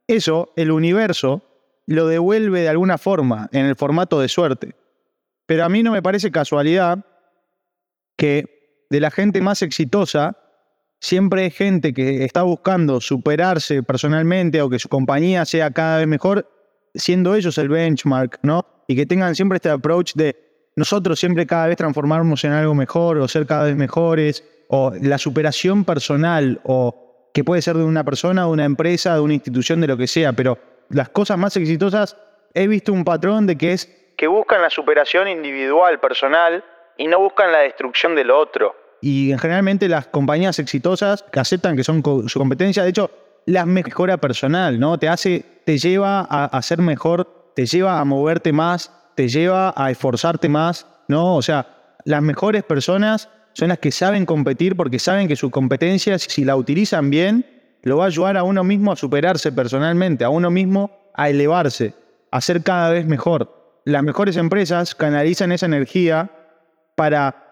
eso, 0.08 0.51
el 0.56 0.71
universo, 0.71 1.41
lo 1.88 2.08
devuelve 2.08 2.62
de 2.62 2.69
alguna 2.69 2.97
forma, 2.97 3.49
en 3.51 3.65
el 3.65 3.75
formato 3.75 4.19
de 4.19 4.28
suerte. 4.28 4.75
Pero 5.45 5.65
a 5.65 5.69
mí 5.69 5.84
no 5.84 5.91
me 5.91 6.01
parece 6.01 6.32
casualidad 6.32 7.06
que 8.17 8.54
de 8.95 9.01
la 9.01 9.12
gente 9.12 9.41
más 9.41 9.62
exitosa, 9.62 10.38
siempre 11.01 11.43
hay 11.43 11.51
gente 11.51 11.93
que 11.93 12.23
está 12.23 12.43
buscando 12.43 13.01
superarse 13.01 13.84
personalmente 13.84 14.62
o 14.62 14.69
que 14.69 14.79
su 14.79 14.88
compañía 14.88 15.43
sea 15.43 15.71
cada 15.71 15.97
vez 15.97 16.08
mejor, 16.08 16.49
siendo 16.93 17.36
ellos 17.36 17.58
el 17.58 17.67
benchmark, 17.67 18.39
¿no? 18.41 18.65
Y 18.88 18.95
que 18.95 19.05
tengan 19.05 19.36
siempre 19.36 19.58
este 19.58 19.69
approach 19.69 20.13
de 20.13 20.38
nosotros 20.77 21.19
siempre 21.19 21.45
cada 21.45 21.67
vez 21.67 21.75
transformarnos 21.75 22.41
en 22.45 22.53
algo 22.53 22.73
mejor 22.73 23.17
o 23.17 23.27
ser 23.27 23.45
cada 23.45 23.65
vez 23.65 23.75
mejores, 23.75 24.45
o 24.69 24.93
la 25.01 25.17
superación 25.17 25.84
personal, 25.84 26.62
o 26.63 27.29
que 27.34 27.43
puede 27.43 27.62
ser 27.62 27.75
de 27.75 27.84
una 27.84 28.05
persona, 28.05 28.43
de 28.43 28.49
una 28.49 28.63
empresa, 28.63 29.13
de 29.15 29.19
una 29.19 29.34
institución, 29.34 29.81
de 29.81 29.88
lo 29.88 29.97
que 29.97 30.08
sea, 30.08 30.31
pero 30.31 30.58
las 30.89 31.10
cosas 31.10 31.38
más 31.38 31.58
exitosas 31.58 32.15
he 32.53 32.65
visto 32.67 32.93
un 32.93 33.03
patrón 33.03 33.45
de 33.45 33.58
que 33.58 33.73
es 33.73 33.91
que 34.17 34.27
buscan 34.27 34.62
la 34.62 34.69
superación 34.69 35.27
individual, 35.27 35.99
personal, 35.99 36.63
y 36.97 37.08
no 37.08 37.19
buscan 37.19 37.51
la 37.51 37.60
destrucción 37.60 38.15
del 38.15 38.31
otro. 38.31 38.84
Y 39.07 39.35
generalmente 39.37 39.87
las 39.87 40.07
compañías 40.07 40.57
exitosas 40.57 41.23
que 41.31 41.39
aceptan 41.39 41.75
que 41.75 41.83
son 41.83 42.01
su 42.27 42.39
competencia, 42.39 42.81
de 42.81 42.89
hecho, 42.89 43.11
las 43.45 43.67
mejora 43.67 44.17
personal, 44.17 44.79
¿no? 44.79 44.97
Te 44.97 45.07
hace, 45.07 45.45
te 45.63 45.77
lleva 45.77 46.25
a, 46.27 46.45
a 46.45 46.61
ser 46.63 46.79
mejor, 46.79 47.51
te 47.55 47.67
lleva 47.67 47.99
a 47.99 48.03
moverte 48.03 48.51
más, 48.51 48.91
te 49.13 49.27
lleva 49.27 49.75
a 49.77 49.91
esforzarte 49.91 50.49
más, 50.49 50.87
¿no? 51.07 51.35
O 51.35 51.43
sea, 51.43 51.67
las 52.03 52.23
mejores 52.23 52.63
personas 52.63 53.29
son 53.53 53.67
las 53.67 53.77
que 53.77 53.91
saben 53.91 54.25
competir 54.25 54.75
porque 54.75 54.97
saben 54.97 55.27
que 55.27 55.35
su 55.35 55.51
competencia, 55.51 56.17
si 56.17 56.43
la 56.43 56.55
utilizan 56.55 57.11
bien, 57.11 57.45
lo 57.83 57.97
va 57.97 58.05
a 58.05 58.07
ayudar 58.07 58.37
a 58.37 58.43
uno 58.43 58.63
mismo 58.63 58.91
a 58.91 58.95
superarse 58.95 59.51
personalmente, 59.51 60.23
a 60.23 60.29
uno 60.29 60.49
mismo 60.49 61.11
a 61.13 61.29
elevarse, 61.29 61.93
a 62.31 62.41
ser 62.41 62.63
cada 62.63 62.89
vez 62.89 63.05
mejor. 63.05 63.81
Las 63.85 64.01
mejores 64.01 64.35
empresas 64.35 64.95
canalizan 64.95 65.51
esa 65.51 65.67
energía 65.67 66.31
para 66.95 67.44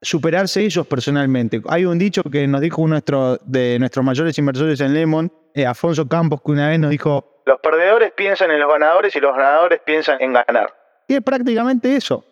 superarse 0.00 0.64
ellos 0.64 0.86
personalmente. 0.86 1.60
Hay 1.68 1.84
un 1.84 1.98
dicho 1.98 2.22
que 2.22 2.46
nos 2.46 2.60
dijo 2.60 2.82
uno 2.82 3.00
de 3.44 3.78
nuestros 3.78 4.04
mayores 4.04 4.38
inversores 4.38 4.80
en 4.80 4.94
Lemon, 4.94 5.32
eh, 5.54 5.66
Afonso 5.66 6.06
Campos, 6.08 6.40
que 6.44 6.52
una 6.52 6.68
vez 6.68 6.78
nos 6.78 6.90
dijo, 6.90 7.42
los 7.48 7.60
perdedores 7.60 8.12
piensan 8.12 8.50
en 8.50 8.60
los 8.60 8.70
ganadores 8.70 9.16
y 9.16 9.20
los 9.20 9.34
ganadores 9.34 9.80
piensan 9.84 10.20
en 10.20 10.34
ganar. 10.34 10.74
Y 11.08 11.14
es 11.14 11.22
prácticamente 11.22 11.96
eso. 11.96 12.24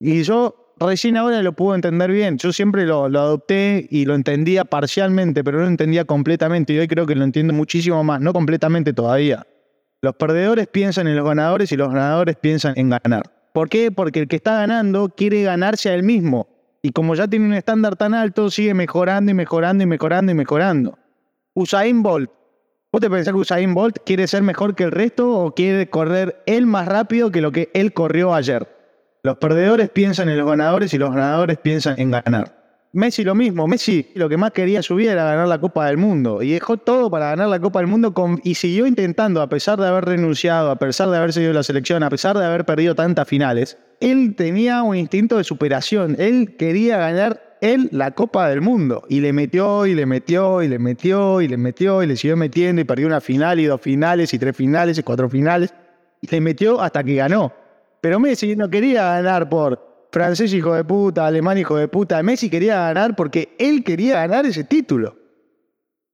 Y 0.00 0.24
yo 0.24 0.74
recién 0.80 1.16
ahora 1.16 1.40
lo 1.42 1.52
puedo 1.52 1.76
entender 1.76 2.10
bien. 2.10 2.36
Yo 2.36 2.52
siempre 2.52 2.84
lo, 2.86 3.08
lo, 3.08 3.20
adopté 3.20 3.86
y 3.88 4.04
lo 4.04 4.16
entendía 4.16 4.64
parcialmente, 4.64 5.44
pero 5.44 5.58
no 5.58 5.64
lo 5.64 5.70
entendía 5.70 6.04
completamente. 6.04 6.72
Y 6.72 6.78
hoy 6.80 6.88
creo 6.88 7.06
que 7.06 7.14
lo 7.14 7.22
entiendo 7.22 7.54
muchísimo 7.54 8.02
más, 8.02 8.20
no 8.20 8.32
completamente 8.32 8.92
todavía. 8.92 9.46
Los 10.02 10.16
perdedores 10.16 10.66
piensan 10.66 11.06
en 11.06 11.14
los 11.14 11.24
ganadores 11.24 11.70
y 11.70 11.76
los 11.76 11.88
ganadores 11.88 12.34
piensan 12.34 12.74
en 12.76 12.90
ganar. 12.90 13.30
¿Por 13.52 13.68
qué? 13.68 13.92
Porque 13.92 14.20
el 14.20 14.28
que 14.28 14.36
está 14.36 14.58
ganando 14.58 15.08
quiere 15.08 15.42
ganarse 15.42 15.88
a 15.88 15.94
él 15.94 16.02
mismo. 16.02 16.48
Y 16.86 16.92
como 16.92 17.16
ya 17.16 17.26
tiene 17.26 17.46
un 17.46 17.54
estándar 17.54 17.96
tan 17.96 18.14
alto, 18.14 18.48
sigue 18.48 18.72
mejorando 18.72 19.32
y 19.32 19.34
mejorando 19.34 19.82
y 19.82 19.86
mejorando 19.86 20.30
y 20.30 20.36
mejorando. 20.36 20.96
Usain 21.52 22.00
Bolt. 22.00 22.30
¿Vos 22.92 23.00
te 23.00 23.10
pensás 23.10 23.34
que 23.34 23.40
Usain 23.40 23.74
Bolt 23.74 23.96
quiere 24.06 24.28
ser 24.28 24.44
mejor 24.44 24.76
que 24.76 24.84
el 24.84 24.92
resto 24.92 25.28
o 25.28 25.52
quiere 25.52 25.90
correr 25.90 26.44
él 26.46 26.64
más 26.66 26.86
rápido 26.86 27.32
que 27.32 27.40
lo 27.40 27.50
que 27.50 27.72
él 27.74 27.92
corrió 27.92 28.34
ayer? 28.34 28.68
Los 29.24 29.38
perdedores 29.38 29.90
piensan 29.90 30.28
en 30.28 30.38
los 30.38 30.48
ganadores 30.48 30.94
y 30.94 30.98
los 30.98 31.10
ganadores 31.10 31.58
piensan 31.58 31.98
en 31.98 32.12
ganar. 32.12 32.54
Messi 32.92 33.24
lo 33.24 33.34
mismo, 33.34 33.66
Messi 33.66 34.12
lo 34.14 34.28
que 34.28 34.36
más 34.36 34.52
quería 34.52 34.80
su 34.80 34.94
vida 34.94 35.10
era 35.10 35.24
ganar 35.24 35.48
la 35.48 35.60
Copa 35.60 35.86
del 35.86 35.96
Mundo 35.96 36.40
y 36.40 36.52
dejó 36.52 36.76
todo 36.76 37.10
para 37.10 37.30
ganar 37.30 37.48
la 37.48 37.58
Copa 37.58 37.80
del 37.80 37.88
Mundo 37.88 38.14
y 38.44 38.54
siguió 38.54 38.86
intentando, 38.86 39.42
a 39.42 39.48
pesar 39.48 39.80
de 39.80 39.88
haber 39.88 40.04
renunciado, 40.04 40.70
a 40.70 40.76
pesar 40.76 41.10
de 41.10 41.16
haber 41.16 41.32
seguido 41.32 41.52
la 41.52 41.64
selección, 41.64 42.04
a 42.04 42.10
pesar 42.10 42.38
de 42.38 42.46
haber 42.46 42.64
perdido 42.64 42.94
tantas 42.94 43.26
finales, 43.26 43.76
él 44.00 44.34
tenía 44.36 44.82
un 44.82 44.96
instinto 44.96 45.38
de 45.38 45.44
superación, 45.44 46.16
él 46.18 46.56
quería 46.56 46.98
ganar 46.98 47.46
él 47.60 47.88
la 47.92 48.10
Copa 48.10 48.48
del 48.48 48.60
Mundo 48.60 49.04
y 49.08 49.20
le 49.20 49.32
metió 49.32 49.86
y 49.86 49.94
le 49.94 50.06
metió 50.06 50.62
y 50.62 50.68
le 50.68 50.78
metió 50.78 51.40
y 51.40 51.48
le 51.48 51.56
metió 51.56 52.02
y 52.02 52.06
le 52.06 52.16
siguió 52.16 52.36
metiendo 52.36 52.80
y 52.82 52.84
perdió 52.84 53.06
una 53.06 53.20
final 53.20 53.58
y 53.60 53.64
dos 53.64 53.80
finales 53.80 54.32
y 54.34 54.38
tres 54.38 54.56
finales 54.56 54.98
y 54.98 55.02
cuatro 55.02 55.28
finales 55.28 55.72
y 56.20 56.26
le 56.28 56.40
metió 56.40 56.80
hasta 56.80 57.02
que 57.02 57.14
ganó. 57.14 57.52
Pero 58.00 58.20
Messi 58.20 58.56
no 58.56 58.68
quería 58.70 59.04
ganar 59.04 59.48
por 59.48 60.08
francés 60.12 60.52
hijo 60.52 60.74
de 60.74 60.84
puta, 60.84 61.26
alemán 61.26 61.58
hijo 61.58 61.76
de 61.76 61.88
puta. 61.88 62.22
Messi 62.22 62.50
quería 62.50 62.76
ganar 62.76 63.16
porque 63.16 63.54
él 63.58 63.82
quería 63.84 64.14
ganar 64.26 64.46
ese 64.46 64.64
título. 64.64 65.16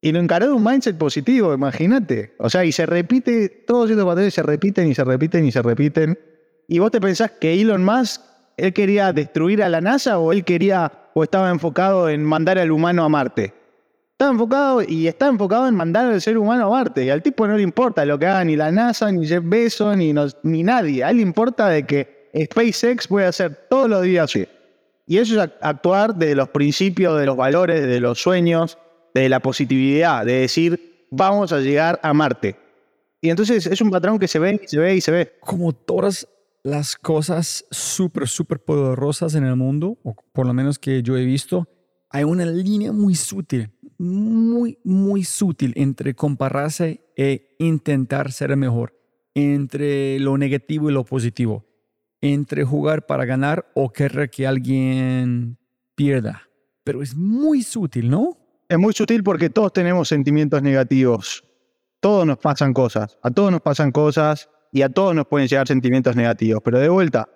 Y 0.01 0.11
lo 0.11 0.19
encaró 0.19 0.47
de 0.47 0.53
un 0.53 0.65
mindset 0.65 0.99
positivo, 0.99 1.55
imagínate. 1.55 2.35
O 2.39 2.51
sea, 2.51 2.65
y 2.65 2.73
se 2.73 2.87
repite, 2.87 3.49
todos 3.67 3.89
estos 3.89 4.05
patrones 4.05 4.35
se 4.35 4.43
repiten 4.43 4.89
y 4.89 4.95
se 4.95 5.05
repiten 5.05 5.45
y 5.45 5.53
se 5.53 5.63
repiten. 5.63 6.19
Y 6.73 6.79
vos 6.79 6.91
te 6.91 7.03
pensás 7.03 7.33
que 7.33 7.61
Elon 7.61 7.85
Musk, 7.85 8.23
él 8.57 8.73
quería 8.73 9.13
destruir 9.13 9.63
a 9.63 9.69
la 9.69 9.83
NASA 9.83 10.19
o 10.19 10.33
él 10.33 10.43
quería 10.43 10.91
o 11.13 11.23
estaba 11.23 11.51
enfocado 11.51 12.09
en 12.09 12.25
mandar 12.25 12.59
al 12.59 12.71
humano 12.71 13.05
a 13.05 13.11
Marte. 13.11 13.53
Está 14.13 14.31
enfocado 14.31 14.81
y 14.81 15.07
está 15.07 15.27
enfocado 15.27 15.69
en 15.69 15.75
mandar 15.75 16.07
al 16.07 16.23
ser 16.23 16.39
humano 16.39 16.65
a 16.65 16.71
Marte. 16.71 17.05
Y 17.05 17.11
al 17.11 17.23
tipo 17.23 17.47
no 17.47 17.59
le 17.59 17.63
importa 17.63 18.07
lo 18.07 18.19
que 18.19 18.25
haga 18.25 18.43
ni 18.47 18.57
la 18.57 18.73
NASA, 18.73 19.13
ni 19.13 19.27
Jeff 19.27 19.43
Bezos, 19.45 19.99
ni, 19.99 20.15
ni 20.45 20.63
nadie. 20.63 21.05
A 21.05 21.11
él 21.11 21.17
le 21.17 21.23
importa 21.23 21.69
de 21.69 21.85
que 21.85 22.31
SpaceX 22.43 23.07
puede 23.07 23.27
hacer 23.27 23.67
todos 23.69 23.91
los 23.91 24.01
días 24.01 24.25
así. 24.25 24.49
Y 25.07 25.19
eso 25.19 25.43
es 25.43 25.51
actuar 25.61 26.15
de 26.15 26.35
los 26.35 26.49
principios, 26.49 27.21
de 27.21 27.27
los 27.27 27.37
valores, 27.37 27.87
de 27.87 28.01
los 28.01 28.19
sueños, 28.19 28.79
de 29.13 29.29
la 29.29 29.41
positividad, 29.41 30.25
de 30.25 30.41
decir, 30.41 31.07
vamos 31.11 31.53
a 31.53 31.61
llegar 31.61 32.01
a 32.03 32.15
Marte. 32.15 32.57
Y 33.21 33.29
entonces 33.29 33.67
es 33.67 33.83
un 33.83 33.91
patrón 33.91 34.19
que 34.19 34.27
se 34.27 34.39
ve 34.39 34.59
y 34.65 34.67
se 34.67 34.79
ve 34.79 34.97
y 34.97 35.03
se 35.03 35.13
ve. 35.13 35.33
Como 35.39 35.75
todas 35.75 36.27
las 36.63 36.97
cosas 36.97 37.65
súper, 37.71 38.29
súper 38.29 38.61
poderosas 38.61 39.35
en 39.35 39.45
el 39.45 39.57
mundo, 39.57 39.99
o 40.05 40.15
por 40.33 40.47
lo 40.47 40.55
menos 40.55 40.79
que 40.79 41.03
yo 41.03 41.17
he 41.17 41.25
visto, 41.25 41.69
hay 42.11 42.25
una 42.25 42.47
línea 42.47 42.93
muy 42.93 43.15
sutil, 43.15 43.73
muy, 43.99 44.79
muy 44.85 45.25
sutil 45.25 45.73
entre 45.77 46.15
compararse 46.15 47.01
e 47.17 47.57
intentar 47.59 48.33
ser 48.33 48.57
mejor, 48.57 48.95
entre 49.35 50.19
lo 50.21 50.37
negativo 50.39 50.91
y 50.91 50.93
lo 50.93 51.05
positivo, 51.05 51.65
entre 52.21 52.65
jugar 52.65 53.07
para 53.07 53.25
ganar 53.25 53.71
o 53.75 53.93
querer 53.93 54.31
que 54.31 54.47
alguien 54.47 55.59
pierda. 55.95 56.43
Pero 56.85 57.03
es 57.03 57.15
muy 57.15 57.63
sutil, 57.63 58.11
¿no? 58.11 58.39
Es 58.69 58.79
muy 58.79 58.93
sutil 58.93 59.23
porque 59.23 59.51
todos 59.51 59.73
tenemos 59.73 60.09
sentimientos 60.09 60.63
negativos. 60.63 61.45
Todos 62.01 62.27
nos 62.27 62.39
pasan 62.39 62.73
cosas. 62.73 63.19
A 63.23 63.31
todos 63.31 63.53
nos 63.53 63.61
pasan 63.61 63.93
cosas 63.93 64.49
y 64.73 64.83
a 64.83 64.89
todos 64.89 65.15
nos 65.15 65.27
pueden 65.27 65.47
llegar 65.47 65.69
sentimientos 65.69 66.17
negativos. 66.17 66.63
Pero 66.65 66.81
de 66.81 66.89
vuelta, 66.89 67.29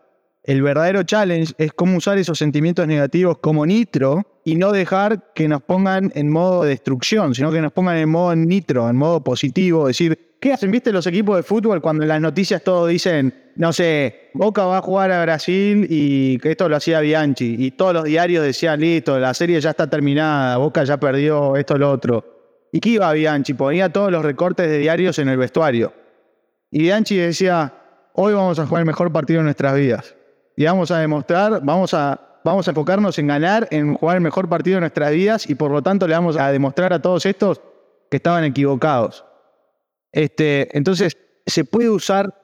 el 0.43 0.63
verdadero 0.63 1.03
challenge 1.03 1.53
es 1.59 1.73
cómo 1.73 1.99
usar 1.99 2.19
esos 2.19 2.39
sentimientos 2.39 2.87
negativos 2.87 3.39
como 3.39 3.67
nitro 3.67 4.41
y 4.45 4.55
no 4.55 4.73
dejar 4.73 5.33
que 5.35 5.49
nos 5.49 5.61
pongan 5.63 6.13
en 6.15 6.31
modo 6.31 6.63
destrucción, 6.63 7.35
sino 7.35 7.53
que 7.53 7.61
nos 7.61 7.73
pongan 7.73 7.97
en 7.97 8.09
modo 8.09 8.35
nitro, 8.35 8.89
en 8.89 8.97
modo 8.97 9.23
positivo. 9.23 9.89
Decir, 9.89 10.37
¿qué 10.41 10.53
hacen? 10.53 10.71
¿Viste 10.71 10.93
los 10.93 11.07
equipos 11.07 11.37
de 11.37 11.43
fútbol 11.43 11.83
cuando 11.83 12.05
en 12.05 12.09
las 12.09 12.21
noticias 12.21 12.63
todos 12.63 12.89
dicen, 12.89 13.35
no 13.57 13.73
sé, 13.73 14.31
Boca 14.35 14.65
va 14.65 14.79
a 14.79 14.83
jugar 14.83 15.11
a 15.11 15.23
Brasil 15.23 15.87
y 15.91 16.39
que 16.39 16.53
esto 16.53 16.69
lo 16.69 16.77
hacía 16.77 17.01
Bianchi? 17.01 17.57
Y 17.59 17.73
todos 17.73 17.93
los 17.93 18.05
diarios 18.05 18.45
decían, 18.45 18.81
listo, 18.81 19.19
la 19.19 19.35
serie 19.35 19.61
ya 19.61 19.71
está 19.71 19.91
terminada, 19.91 20.57
Boca 20.59 20.85
ya 20.85 20.99
perdió 20.99 21.57
esto, 21.57 21.77
lo 21.77 21.91
otro. 21.91 22.69
¿Y 22.73 22.79
qué 22.79 22.91
iba 22.91 23.13
Bianchi? 23.13 23.55
Ponía 23.55 23.89
todos 23.89 24.13
los 24.13 24.25
recortes 24.25 24.69
de 24.69 24.79
diarios 24.79 25.19
en 25.19 25.29
el 25.29 25.39
vestuario. 25.39 26.06
Y 26.77 26.81
Bianchi 26.81 27.17
decía, 27.17 27.73
hoy 28.13 28.35
vamos 28.35 28.59
a 28.59 28.67
jugar 28.67 28.83
el 28.83 28.87
mejor 28.87 29.11
partido 29.11 29.39
de 29.39 29.45
nuestras 29.45 29.75
vidas 29.77 30.15
y 30.59 30.67
vamos 30.67 30.91
a 30.91 30.99
demostrar, 30.99 31.65
vamos 31.65 31.95
a, 31.95 32.21
vamos 32.45 32.69
a 32.69 32.73
enfocarnos 32.73 33.19
en 33.19 33.29
ganar, 33.29 33.67
en 33.71 33.95
jugar 33.95 34.17
el 34.17 34.23
mejor 34.23 34.47
partido 34.47 34.75
de 34.75 34.81
nuestras 34.81 35.11
vidas 35.13 35.49
y 35.49 35.55
por 35.55 35.71
lo 35.71 35.81
tanto 35.81 36.07
le 36.07 36.13
vamos 36.13 36.37
a 36.37 36.53
demostrar 36.53 36.93
a 36.93 37.01
todos 37.01 37.25
estos 37.25 37.63
que 38.11 38.19
estaban 38.19 38.45
equivocados. 38.45 39.25
Este, 40.13 40.69
entonces, 40.77 41.17
se 41.47 41.65
puede 41.65 41.89
usar 41.89 42.35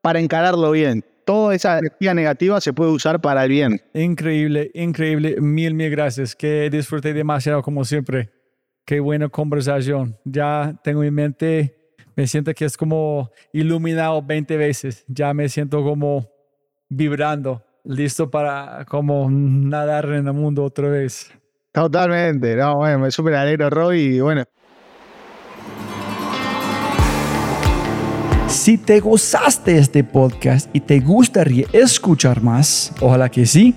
para 0.00 0.18
encararlo 0.18 0.70
bien. 0.70 1.04
Toda 1.26 1.54
esa 1.54 1.78
energía 1.78 2.14
negativa 2.14 2.62
se 2.62 2.72
puede 2.72 2.90
usar 2.90 3.20
para 3.20 3.44
el 3.44 3.50
bien. 3.50 3.82
Increíble, 3.92 4.70
increíble. 4.72 5.36
Mil, 5.42 5.74
mil 5.74 5.90
gracias. 5.90 6.34
Que 6.34 6.70
disfruté 6.70 7.12
demasiado 7.12 7.60
como 7.60 7.84
siempre. 7.84 8.30
Qué 8.86 9.00
buena 9.00 9.28
conversación. 9.28 10.16
Ya 10.24 10.80
tengo 10.82 11.04
en 11.04 11.12
mente, 11.12 11.83
me 12.16 12.26
siento 12.26 12.54
que 12.54 12.64
es 12.64 12.76
como 12.76 13.30
iluminado 13.52 14.22
20 14.22 14.56
veces. 14.56 15.04
Ya 15.08 15.34
me 15.34 15.48
siento 15.48 15.82
como 15.82 16.28
vibrando, 16.88 17.62
listo 17.84 18.30
para 18.30 18.84
como 18.88 19.28
nadar 19.30 20.06
en 20.06 20.26
el 20.26 20.32
mundo 20.32 20.64
otra 20.64 20.88
vez. 20.88 21.30
Totalmente, 21.72 22.54
no, 22.54 22.76
bueno, 22.76 23.00
me 23.00 23.10
súper 23.10 23.34
alegro, 23.34 23.68
Roy, 23.68 24.00
y 24.00 24.20
bueno. 24.20 24.44
Si 28.46 28.78
te 28.78 29.00
gozaste 29.00 29.76
este 29.78 30.04
podcast 30.04 30.70
y 30.72 30.78
te 30.78 31.00
gustaría 31.00 31.66
escuchar 31.72 32.40
más, 32.40 32.92
ojalá 33.00 33.28
que 33.28 33.44
sí, 33.44 33.74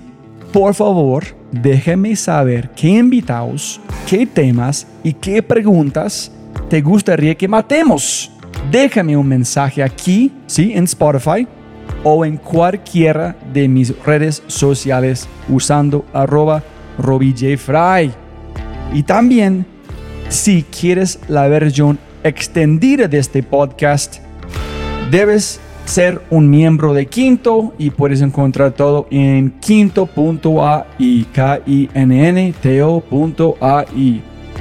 por 0.52 0.74
favor, 0.74 1.24
déjame 1.50 2.14
saber 2.14 2.70
qué 2.70 2.88
invitados, 2.88 3.80
qué 4.08 4.24
temas 4.24 4.86
y 5.02 5.12
qué 5.14 5.42
preguntas 5.42 6.30
te 6.68 6.82
gustaría 6.82 7.34
que 7.34 7.48
matemos. 7.48 8.30
Déjame 8.70 9.16
un 9.16 9.26
mensaje 9.26 9.82
aquí, 9.82 10.32
sí, 10.46 10.72
en 10.74 10.84
Spotify 10.84 11.46
o 12.04 12.24
en 12.24 12.36
cualquiera 12.36 13.36
de 13.52 13.68
mis 13.68 13.96
redes 14.04 14.42
sociales 14.46 15.26
usando 15.48 16.04
arroba 16.12 16.62
robijfry. 16.98 18.12
Y 18.92 19.02
también, 19.02 19.66
si 20.28 20.62
quieres 20.64 21.18
la 21.28 21.48
versión 21.48 21.98
extendida 22.22 23.08
de 23.08 23.18
este 23.18 23.42
podcast, 23.42 24.16
debes 25.10 25.60
ser 25.86 26.20
un 26.28 26.50
miembro 26.50 26.92
de 26.92 27.06
Quinto 27.06 27.72
y 27.78 27.90
puedes 27.90 28.20
encontrar 28.20 28.72
todo 28.72 29.06
en 29.10 29.52
quinto.ai, 29.58 31.26
k 31.32 31.60
i 31.66 31.88
n 31.94 32.28
n 32.28 32.54
t 32.60 32.82
-O 32.82 33.02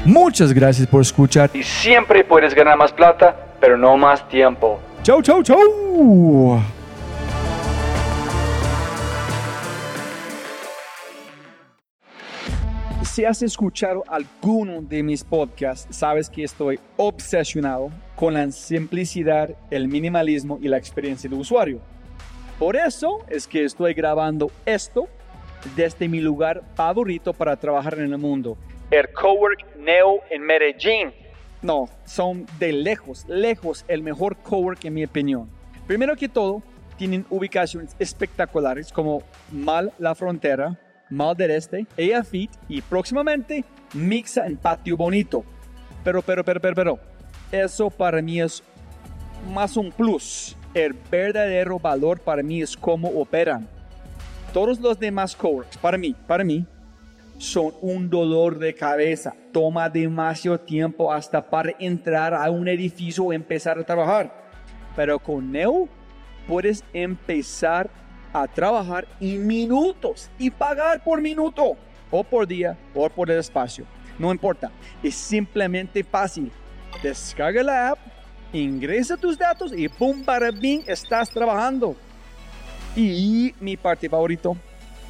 Muchas 0.07 0.53
gracias 0.53 0.87
por 0.87 1.01
escuchar 1.01 1.49
y 1.53 1.61
siempre 1.63 2.23
puedes 2.23 2.55
ganar 2.55 2.77
más 2.77 2.93
plata, 2.93 3.35
pero 3.59 3.77
no 3.77 3.97
más 3.97 4.25
tiempo. 4.29 4.79
Chau, 5.03 5.21
chau, 5.21 5.43
chau. 5.43 6.61
Si 13.03 13.25
has 13.25 13.41
escuchado 13.41 14.05
alguno 14.07 14.81
de 14.81 15.03
mis 15.03 15.25
podcasts, 15.25 15.93
sabes 15.93 16.29
que 16.29 16.45
estoy 16.45 16.79
obsesionado 16.95 17.91
con 18.15 18.35
la 18.35 18.49
simplicidad, 18.53 19.49
el 19.69 19.89
minimalismo 19.89 20.57
y 20.61 20.69
la 20.69 20.77
experiencia 20.77 21.29
de 21.29 21.35
usuario. 21.35 21.81
Por 22.57 22.77
eso 22.77 23.25
es 23.27 23.45
que 23.45 23.65
estoy 23.65 23.93
grabando 23.93 24.51
esto 24.65 25.09
desde 25.75 26.07
mi 26.07 26.21
lugar 26.21 26.63
favorito 26.75 27.33
para 27.33 27.57
trabajar 27.57 27.95
en 27.99 28.13
el 28.13 28.17
mundo, 28.17 28.57
el 28.91 29.11
Cowork 29.13 29.75
Neo 29.77 30.21
en 30.29 30.41
Medellín. 30.43 31.13
No, 31.61 31.89
son 32.05 32.45
de 32.59 32.71
lejos, 32.71 33.25
lejos 33.27 33.83
el 33.87 34.01
mejor 34.01 34.37
cowork 34.37 34.85
en 34.85 34.93
mi 34.93 35.03
opinión. 35.03 35.49
Primero 35.87 36.15
que 36.15 36.29
todo, 36.29 36.61
tienen 36.97 37.25
ubicaciones 37.29 37.95
espectaculares 37.99 38.91
como 38.91 39.23
Mal 39.51 39.91
La 39.97 40.15
Frontera, 40.15 40.79
Mal 41.09 41.35
del 41.35 41.51
Este, 41.51 41.85
Ella 41.95 42.23
Fit 42.23 42.51
y 42.67 42.81
próximamente 42.81 43.63
Mixa 43.93 44.45
en 44.45 44.57
Patio 44.57 44.97
Bonito. 44.97 45.43
Pero, 46.03 46.21
pero, 46.21 46.43
pero, 46.43 46.59
pero, 46.59 46.75
pero, 46.75 46.99
eso 47.51 47.89
para 47.89 48.21
mí 48.21 48.41
es 48.41 48.63
más 49.53 49.77
un 49.77 49.91
plus. 49.91 50.55
El 50.73 50.93
verdadero 50.93 51.79
valor 51.79 52.19
para 52.19 52.43
mí 52.43 52.61
es 52.61 52.77
cómo 52.77 53.09
operan. 53.09 53.67
Todos 54.53 54.79
los 54.79 54.99
demás 54.99 55.35
coworks, 55.35 55.77
para 55.77 55.97
mí, 55.97 56.15
para 56.27 56.43
mí, 56.43 56.65
son 57.37 57.73
un 57.81 58.09
dolor 58.09 58.57
de 58.57 58.73
cabeza. 58.73 59.33
Toma 59.51 59.89
demasiado 59.89 60.59
tiempo 60.59 61.11
hasta 61.11 61.49
para 61.49 61.73
entrar 61.79 62.33
a 62.33 62.49
un 62.49 62.67
edificio 62.67 63.25
o 63.25 63.33
empezar 63.33 63.77
a 63.79 63.85
trabajar. 63.85 64.33
Pero 64.95 65.19
con 65.19 65.51
Neo 65.51 65.87
puedes 66.47 66.83
empezar 66.93 67.89
a 68.33 68.47
trabajar 68.47 69.07
en 69.19 69.45
minutos 69.45 70.29
y 70.37 70.49
pagar 70.49 71.03
por 71.03 71.21
minuto 71.21 71.77
o 72.11 72.23
por 72.23 72.47
día 72.47 72.77
o 72.93 73.09
por 73.09 73.29
el 73.29 73.39
espacio. 73.39 73.85
No 74.17 74.31
importa, 74.31 74.71
es 75.03 75.15
simplemente 75.15 76.03
fácil. 76.03 76.51
Descarga 77.03 77.61
la 77.61 77.89
app, 77.89 77.99
ingresa 78.51 79.17
tus 79.17 79.37
datos 79.37 79.71
y 79.75 79.87
¡pum! 79.87 80.23
para 80.23 80.49
bien 80.51 80.83
estás 80.87 81.29
trabajando. 81.29 81.95
Y 82.95 83.53
mi 83.59 83.77
parte 83.77 84.09
favorito, 84.09 84.57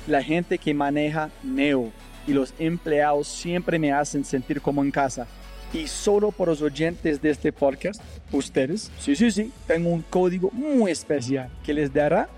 la 0.08 0.22
gente 0.22 0.58
que 0.58 0.74
maneja 0.74 1.30
Neo 1.44 1.92
y 2.28 2.34
los 2.34 2.54
empleados 2.60 3.28
siempre 3.28 3.80
me 3.80 3.92
hacen 3.92 4.24
sentir 4.24 4.62
como 4.62 4.84
en 4.84 4.92
casa. 4.92 5.26
Y 5.74 5.88
solo 5.88 6.32
por 6.32 6.50
los 6.50 6.62
oyentes 6.62 7.22
de 7.22 7.30
este 7.30 7.52
podcast, 7.52 8.02
ustedes, 8.32 8.92
sí, 9.00 9.16
sí, 9.16 9.32
sí, 9.32 9.52
tengo 9.66 9.90
un 9.90 10.02
código 10.02 10.50
muy 10.52 10.92
especial 10.92 11.50
que 11.64 11.74
les 11.74 11.92
dará 11.92 12.30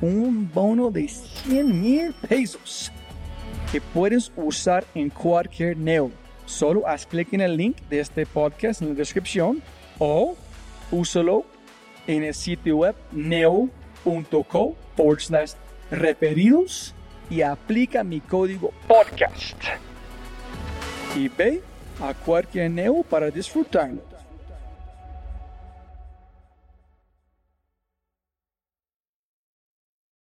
un 0.00 0.50
bono 0.52 0.90
de 0.90 1.08
100 1.08 1.80
mil 1.80 2.14
pesos 2.28 2.92
que 3.72 3.80
puedes 3.80 4.30
usar 4.36 4.84
en 4.94 5.10
cualquier 5.10 5.76
Neo. 5.76 6.10
Solo 6.46 6.86
haz 6.86 7.06
clic 7.06 7.32
en 7.32 7.40
el 7.40 7.56
link 7.56 7.76
de 7.90 8.00
este 8.00 8.24
podcast 8.24 8.80
en 8.80 8.90
la 8.90 8.94
descripción 8.94 9.62
o 9.98 10.36
úsalo 10.90 11.44
en 12.06 12.24
el 12.24 12.34
sitio 12.34 12.78
web 12.78 12.96
neo.co 13.12 14.76
referidos 15.90 16.94
y 17.30 17.42
aplica 17.42 18.02
mi 18.04 18.20
código 18.20 18.72
podcast. 18.86 19.62
Y 21.14 21.28
ve 21.28 21.62
a 22.00 22.14
cualquier 22.14 22.70
Neo 22.70 23.02
para 23.02 23.30
disfrutarlo. 23.30 24.07